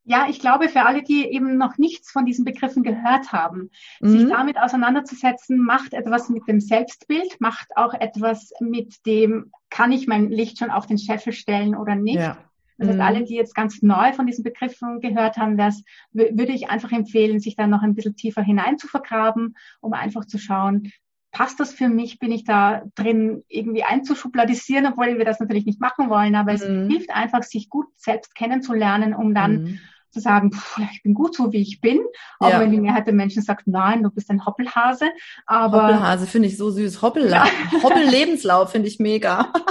Ja, 0.08 0.26
ich 0.26 0.40
glaube, 0.40 0.70
für 0.70 0.86
alle, 0.86 1.02
die 1.02 1.26
eben 1.26 1.58
noch 1.58 1.76
nichts 1.76 2.10
von 2.10 2.24
diesen 2.24 2.46
Begriffen 2.46 2.82
gehört 2.82 3.30
haben, 3.30 3.70
mhm. 4.00 4.08
sich 4.08 4.26
damit 4.26 4.56
auseinanderzusetzen, 4.56 5.62
macht 5.62 5.92
etwas 5.92 6.30
mit 6.30 6.48
dem 6.48 6.60
Selbstbild, 6.60 7.38
macht 7.40 7.76
auch 7.76 7.92
etwas 7.92 8.52
mit 8.58 9.04
dem, 9.04 9.52
kann 9.68 9.92
ich 9.92 10.06
mein 10.06 10.30
Licht 10.30 10.58
schon 10.58 10.70
auf 10.70 10.86
den 10.86 10.96
Scheffel 10.96 11.34
stellen 11.34 11.76
oder 11.76 11.94
nicht? 11.94 12.20
Ja. 12.20 12.38
Das 12.78 12.88
heißt, 12.88 12.96
mhm. 12.96 13.04
alle, 13.04 13.24
die 13.24 13.34
jetzt 13.34 13.54
ganz 13.54 13.82
neu 13.82 14.14
von 14.14 14.26
diesen 14.26 14.44
Begriffen 14.44 15.00
gehört 15.00 15.36
haben, 15.36 15.58
das 15.58 15.82
würde 16.12 16.52
ich 16.52 16.70
einfach 16.70 16.92
empfehlen, 16.92 17.38
sich 17.38 17.54
da 17.54 17.66
noch 17.66 17.82
ein 17.82 17.94
bisschen 17.94 18.16
tiefer 18.16 18.40
hinein 18.40 18.78
zu 18.78 18.88
vergraben, 18.88 19.56
um 19.82 19.92
einfach 19.92 20.24
zu 20.24 20.38
schauen, 20.38 20.90
passt 21.32 21.60
das 21.60 21.74
für 21.74 21.90
mich? 21.90 22.18
Bin 22.18 22.32
ich 22.32 22.44
da 22.44 22.84
drin 22.94 23.44
irgendwie 23.48 23.82
einzuschubladisieren, 23.82 24.86
obwohl 24.86 25.18
wir 25.18 25.26
das 25.26 25.38
natürlich 25.38 25.66
nicht 25.66 25.82
machen 25.82 26.08
wollen, 26.08 26.34
aber 26.34 26.52
mhm. 26.52 26.56
es 26.56 26.92
hilft 26.92 27.10
einfach, 27.10 27.42
sich 27.42 27.68
gut 27.68 27.88
selbst 27.96 28.34
kennenzulernen, 28.34 29.12
um 29.12 29.34
dann 29.34 29.64
mhm 29.64 29.78
zu 30.10 30.20
sagen, 30.20 30.52
pff, 30.52 30.78
ich 30.92 31.02
bin 31.02 31.14
gut 31.14 31.34
so, 31.34 31.52
wie 31.52 31.60
ich 31.60 31.80
bin. 31.80 32.00
Auch 32.38 32.50
ja. 32.50 32.60
wenn 32.60 32.70
die 32.70 32.80
Mehrheit 32.80 33.06
der 33.06 33.14
Menschen 33.14 33.42
sagt, 33.42 33.66
nein, 33.66 34.02
du 34.02 34.10
bist 34.10 34.30
ein 34.30 34.44
Hoppelhase. 34.44 35.10
Aber 35.46 35.84
Hoppelhase 35.84 36.26
finde 36.26 36.48
ich 36.48 36.56
so 36.56 36.70
süß. 36.70 37.02
Hoppel, 37.02 37.30
ja. 37.30 37.46
Hoppellebenslauf 37.82 38.70
finde 38.70 38.88
ich 38.88 38.98
mega. 38.98 39.52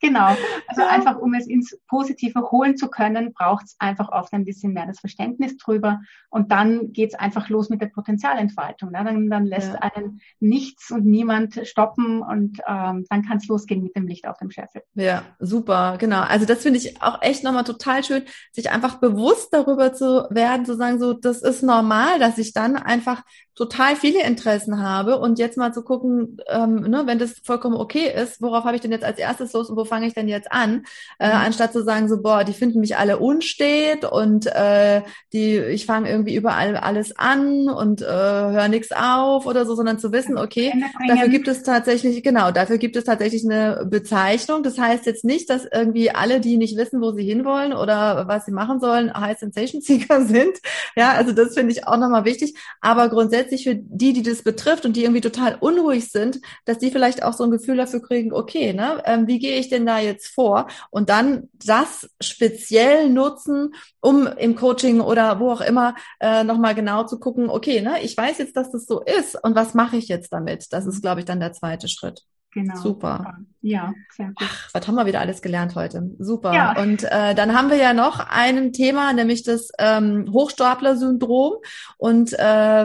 genau. 0.00 0.36
Also 0.66 0.82
ja. 0.82 0.88
einfach, 0.88 1.16
um 1.18 1.34
es 1.34 1.48
ins 1.48 1.76
Positive 1.88 2.50
holen 2.50 2.76
zu 2.76 2.88
können, 2.88 3.32
braucht 3.32 3.66
es 3.66 3.76
einfach 3.78 4.10
oft 4.12 4.32
ein 4.32 4.44
bisschen 4.44 4.72
mehr 4.72 4.86
das 4.86 5.00
Verständnis 5.00 5.56
drüber. 5.56 6.00
Und 6.28 6.52
dann 6.52 6.92
geht 6.92 7.10
es 7.10 7.18
einfach 7.18 7.48
los 7.48 7.70
mit 7.70 7.80
der 7.80 7.88
Potenzialentfaltung. 7.88 8.92
Ne? 8.92 9.02
Dann, 9.04 9.28
dann 9.28 9.46
lässt 9.46 9.72
ja. 9.72 9.80
einen 9.80 10.20
nichts 10.38 10.90
und 10.90 11.06
niemand 11.06 11.66
stoppen 11.66 12.22
und 12.22 12.60
ähm, 12.68 13.04
dann 13.08 13.22
kann 13.26 13.38
es 13.38 13.48
losgehen 13.48 13.82
mit 13.82 13.96
dem 13.96 14.06
Licht 14.06 14.26
auf 14.26 14.38
dem 14.38 14.50
Scheffel. 14.50 14.82
Ja, 14.94 15.24
super, 15.38 15.96
genau. 15.98 16.20
Also 16.20 16.46
das 16.46 16.62
finde 16.62 16.78
ich 16.78 17.02
auch 17.02 17.20
echt 17.22 17.42
nochmal 17.42 17.64
total 17.64 18.04
schön, 18.04 18.22
sich 18.52 18.70
einfach 18.70 18.96
bewusst 18.96 19.52
darüber 19.52 19.92
zu 19.92 20.26
werden, 20.30 20.66
zu 20.66 20.76
sagen, 20.76 21.00
so, 21.00 21.12
das 21.12 21.42
ist 21.42 21.62
normal, 21.62 22.18
dass 22.18 22.38
ich 22.38 22.52
dann 22.52 22.76
einfach 22.76 23.22
total 23.60 23.94
viele 23.94 24.22
Interessen 24.22 24.80
habe 24.80 25.18
und 25.18 25.38
jetzt 25.38 25.58
mal 25.58 25.72
zu 25.72 25.82
gucken, 25.82 26.38
ähm, 26.48 26.76
ne, 26.80 27.02
wenn 27.04 27.18
das 27.18 27.40
vollkommen 27.44 27.76
okay 27.76 28.10
ist, 28.10 28.40
worauf 28.40 28.64
habe 28.64 28.76
ich 28.76 28.80
denn 28.80 28.90
jetzt 28.90 29.04
als 29.04 29.18
erstes 29.18 29.49
los 29.52 29.70
und 29.70 29.76
wo 29.76 29.84
fange 29.84 30.06
ich 30.06 30.14
denn 30.14 30.28
jetzt 30.28 30.50
an, 30.52 30.84
äh, 31.18 31.28
mhm. 31.28 31.34
anstatt 31.34 31.72
zu 31.72 31.82
sagen 31.82 32.08
so, 32.08 32.22
boah, 32.22 32.44
die 32.44 32.52
finden 32.52 32.80
mich 32.80 32.96
alle 32.96 33.18
unstet 33.18 34.04
und 34.04 34.46
äh, 34.46 35.02
die, 35.32 35.58
ich 35.58 35.86
fange 35.86 36.10
irgendwie 36.10 36.34
überall 36.34 36.76
alles 36.76 37.16
an 37.16 37.68
und 37.68 38.02
äh, 38.02 38.06
höre 38.06 38.68
nichts 38.68 38.92
auf 38.92 39.46
oder 39.46 39.64
so, 39.66 39.74
sondern 39.74 39.98
zu 39.98 40.12
wissen, 40.12 40.38
okay, 40.38 40.72
dafür 41.08 41.28
gibt 41.28 41.48
es 41.48 41.62
tatsächlich, 41.62 42.22
genau, 42.22 42.50
dafür 42.50 42.78
gibt 42.78 42.96
es 42.96 43.04
tatsächlich 43.04 43.44
eine 43.44 43.86
Bezeichnung. 43.88 44.62
Das 44.62 44.78
heißt 44.78 45.06
jetzt 45.06 45.24
nicht, 45.24 45.50
dass 45.50 45.64
irgendwie 45.64 46.10
alle, 46.10 46.40
die 46.40 46.56
nicht 46.56 46.76
wissen, 46.76 47.00
wo 47.00 47.12
sie 47.12 47.24
hinwollen 47.24 47.72
oder 47.72 48.28
was 48.28 48.46
sie 48.46 48.52
machen 48.52 48.80
sollen, 48.80 49.12
High 49.12 49.38
Sensation 49.38 49.80
Seeker 49.80 50.24
sind. 50.26 50.58
Ja, 50.96 51.12
also 51.12 51.32
das 51.32 51.54
finde 51.54 51.72
ich 51.72 51.86
auch 51.86 51.96
nochmal 51.96 52.24
wichtig. 52.24 52.54
Aber 52.80 53.08
grundsätzlich 53.08 53.30
grundsätzlich 53.30 53.64
für 53.64 53.74
die, 53.74 54.12
die 54.12 54.22
das 54.22 54.42
betrifft 54.42 54.84
und 54.84 54.96
die 54.96 55.02
irgendwie 55.02 55.20
total 55.20 55.56
unruhig 55.60 56.10
sind, 56.10 56.40
dass 56.64 56.78
die 56.78 56.90
vielleicht 56.90 57.22
auch 57.22 57.32
so 57.32 57.44
ein 57.44 57.50
Gefühl 57.50 57.76
dafür 57.76 58.02
kriegen, 58.02 58.32
okay, 58.32 58.72
ne, 58.72 59.02
ähm, 59.04 59.26
wie 59.26 59.38
gehe 59.40 59.58
ich 59.58 59.68
denn 59.68 59.86
da 59.86 59.98
jetzt 59.98 60.28
vor? 60.28 60.68
Und 60.90 61.10
dann 61.10 61.48
das 61.52 62.08
speziell 62.20 63.08
nutzen, 63.08 63.74
um 64.00 64.26
im 64.26 64.54
Coaching 64.54 65.00
oder 65.00 65.40
wo 65.40 65.50
auch 65.50 65.60
immer 65.60 65.94
äh, 66.20 66.44
nochmal 66.44 66.74
genau 66.74 67.04
zu 67.04 67.18
gucken, 67.18 67.50
okay, 67.50 67.80
ne, 67.80 68.02
ich 68.02 68.16
weiß 68.16 68.38
jetzt, 68.38 68.56
dass 68.56 68.70
das 68.70 68.86
so 68.86 69.02
ist 69.02 69.42
und 69.42 69.54
was 69.54 69.74
mache 69.74 69.96
ich 69.96 70.08
jetzt 70.08 70.32
damit? 70.32 70.72
Das 70.72 70.86
ist, 70.86 71.02
glaube 71.02 71.20
ich, 71.20 71.26
dann 71.26 71.40
der 71.40 71.52
zweite 71.52 71.88
Schritt. 71.88 72.22
Genau. 72.52 72.76
Super. 72.76 73.38
Ja, 73.60 73.92
sehr 74.16 74.26
gut. 74.28 74.36
Ach, 74.40 74.68
was 74.72 74.88
haben 74.88 74.96
wir 74.96 75.06
wieder 75.06 75.20
alles 75.20 75.40
gelernt 75.40 75.76
heute? 75.76 76.10
Super. 76.18 76.52
Ja. 76.52 76.82
Und 76.82 77.04
äh, 77.04 77.34
dann 77.34 77.56
haben 77.56 77.70
wir 77.70 77.76
ja 77.76 77.92
noch 77.94 78.18
ein 78.18 78.72
Thema, 78.72 79.12
nämlich 79.12 79.44
das 79.44 79.70
ähm, 79.78 80.28
Hochstapler-Syndrom. 80.32 81.54
Und 81.96 82.32
äh, 82.32 82.38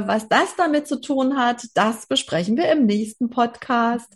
was 0.08 0.28
das 0.28 0.56
damit 0.56 0.88
zu 0.88 1.02
tun 1.02 1.38
hat, 1.38 1.64
das 1.74 2.06
besprechen 2.06 2.58
wir 2.58 2.72
im 2.72 2.86
nächsten 2.86 3.32
Podcast. 3.32 4.16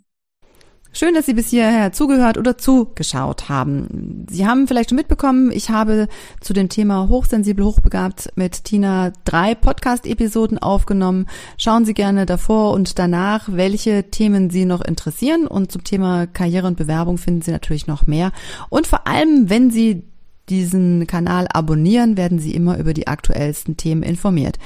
Schön, 0.91 1.13
dass 1.13 1.28
Sie 1.28 1.36
bis 1.36 1.49
hierher 1.49 1.91
zugehört 1.91 2.39
oder 2.39 2.58
zugeschaut 2.58 3.47
haben. 3.47 4.25
Sie 4.28 4.47
haben 4.47 4.67
vielleicht 4.67 4.89
schon 4.89 4.95
mitbekommen, 4.95 5.52
ich 5.52 5.69
habe 5.69 6.08
zu 6.41 6.52
dem 6.52 6.67
Thema 6.67 7.08
hochsensibel, 7.10 7.63
hochbegabt 7.63 8.32
mit 8.36 8.63
Tina 8.63 9.13
drei 9.23 9.54
Podcast-Episoden 9.54 10.58
aufgenommen. 10.58 11.28
Schauen 11.58 11.86
Sie 11.86 11.93
gerne 11.93 12.25
davor 12.25 12.73
und 12.73 12.97
danach, 12.97 13.49
welche 13.52 14.10
Themen 14.10 14.49
Sie 14.49 14.65
noch 14.65 14.82
interessieren. 14.82 15.45
Und 15.45 15.71
zum 15.71 15.84
Thema 15.84 16.25
Karriere 16.25 16.65
und 16.65 16.78
Bewerbung 16.78 17.19
finden 17.19 17.43
Sie 17.43 17.52
natürlich 17.52 17.86
noch 17.86 18.08
mehr. 18.08 18.32
Und 18.69 18.88
vor 18.88 19.06
allem, 19.06 19.47
wenn 19.47 19.69
Sie 19.69 20.04
diesen 20.50 21.08
Kanal 21.08 21.48
abonnieren, 21.52 22.18
werden 22.18 22.40
Sie 22.40 22.54
immer 22.54 22.78
über 22.78 22.94
die 22.94 23.08
aktuellsten 23.08 23.78
Themen 23.78 24.04
informiert. 24.04 24.58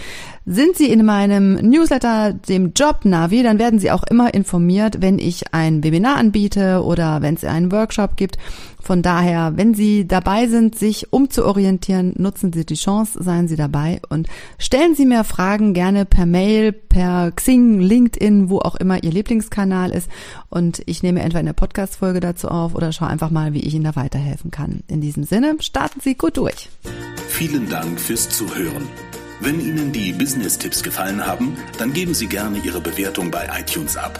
Sind 0.46 0.76
Sie 0.76 0.92
in 0.92 1.06
meinem 1.06 1.56
Newsletter, 1.56 2.34
dem 2.34 2.74
Job 2.74 3.06
Navi, 3.06 3.44
dann 3.44 3.60
werden 3.60 3.80
Sie 3.80 3.92
auch 3.92 4.04
immer 4.04 4.34
informiert, 4.34 5.02
wenn 5.02 5.20
ich 5.20 5.54
ein 5.54 5.84
Webinar 5.84 6.18
anbiete 6.18 6.84
oder 6.84 7.22
wenn 7.22 7.36
es 7.36 7.44
einen 7.44 7.72
Workshop 7.72 8.18
gibt 8.18 8.38
Von 8.84 9.02
daher, 9.02 9.54
wenn 9.56 9.74
Sie 9.74 10.06
dabei 10.06 10.48
sind, 10.48 10.78
sich 10.78 11.14
umzuorientieren, 11.14 12.16
nutzen 12.18 12.52
Sie 12.52 12.66
die 12.66 12.76
Chance, 12.76 13.24
seien 13.24 13.48
Sie 13.48 13.56
dabei 13.56 14.02
und 14.10 14.28
stellen 14.60 14.94
Sie 14.94 15.06
mir 15.06 15.24
Fragen 15.24 15.74
gerne 15.74 16.04
per 16.04 16.26
Mail, 16.26 16.74
per 16.74 17.32
Xing, 17.32 17.80
LinkedIn, 17.80 18.50
wo 18.50 18.60
auch 18.60 18.76
immer 18.76 19.02
Ihr 19.02 19.12
Lieblingskanal 19.12 19.92
ist. 19.92 20.10
Und 20.50 20.84
ich 20.86 21.02
nehme 21.02 21.22
entweder 21.22 21.40
eine 21.40 21.54
Podcast-Folge 21.54 22.20
dazu 22.20 22.50
auf 22.50 22.76
oder 22.76 22.92
schaue 22.92 23.08
einfach 23.08 23.30
mal, 23.30 23.54
wie 23.54 23.62
ich 23.62 23.74
Ihnen 23.74 23.86
da 23.86 23.96
weiterhelfen 23.96 24.52
kann. 24.52 24.84
In 24.88 25.00
diesem 25.00 25.24
Sinne, 25.24 25.56
starten 25.62 26.02
Sie 26.02 26.16
gut 26.16 26.36
durch. 26.36 26.70
Vielen 27.30 27.70
Dank 27.70 28.02
fürs 28.02 28.28
Zuhören. 28.28 28.90
Wenn 29.40 29.62
Ihnen 29.62 29.94
die 29.94 30.12
Business-Tipps 30.12 30.84
gefallen 30.84 31.26
haben, 31.26 31.56
dann 31.78 31.94
geben 31.94 32.14
Sie 32.14 32.28
gerne 32.28 32.58
Ihre 32.58 32.82
Bewertung 32.82 33.32
bei 33.32 33.48
iTunes 33.58 33.96
ab. 33.96 34.20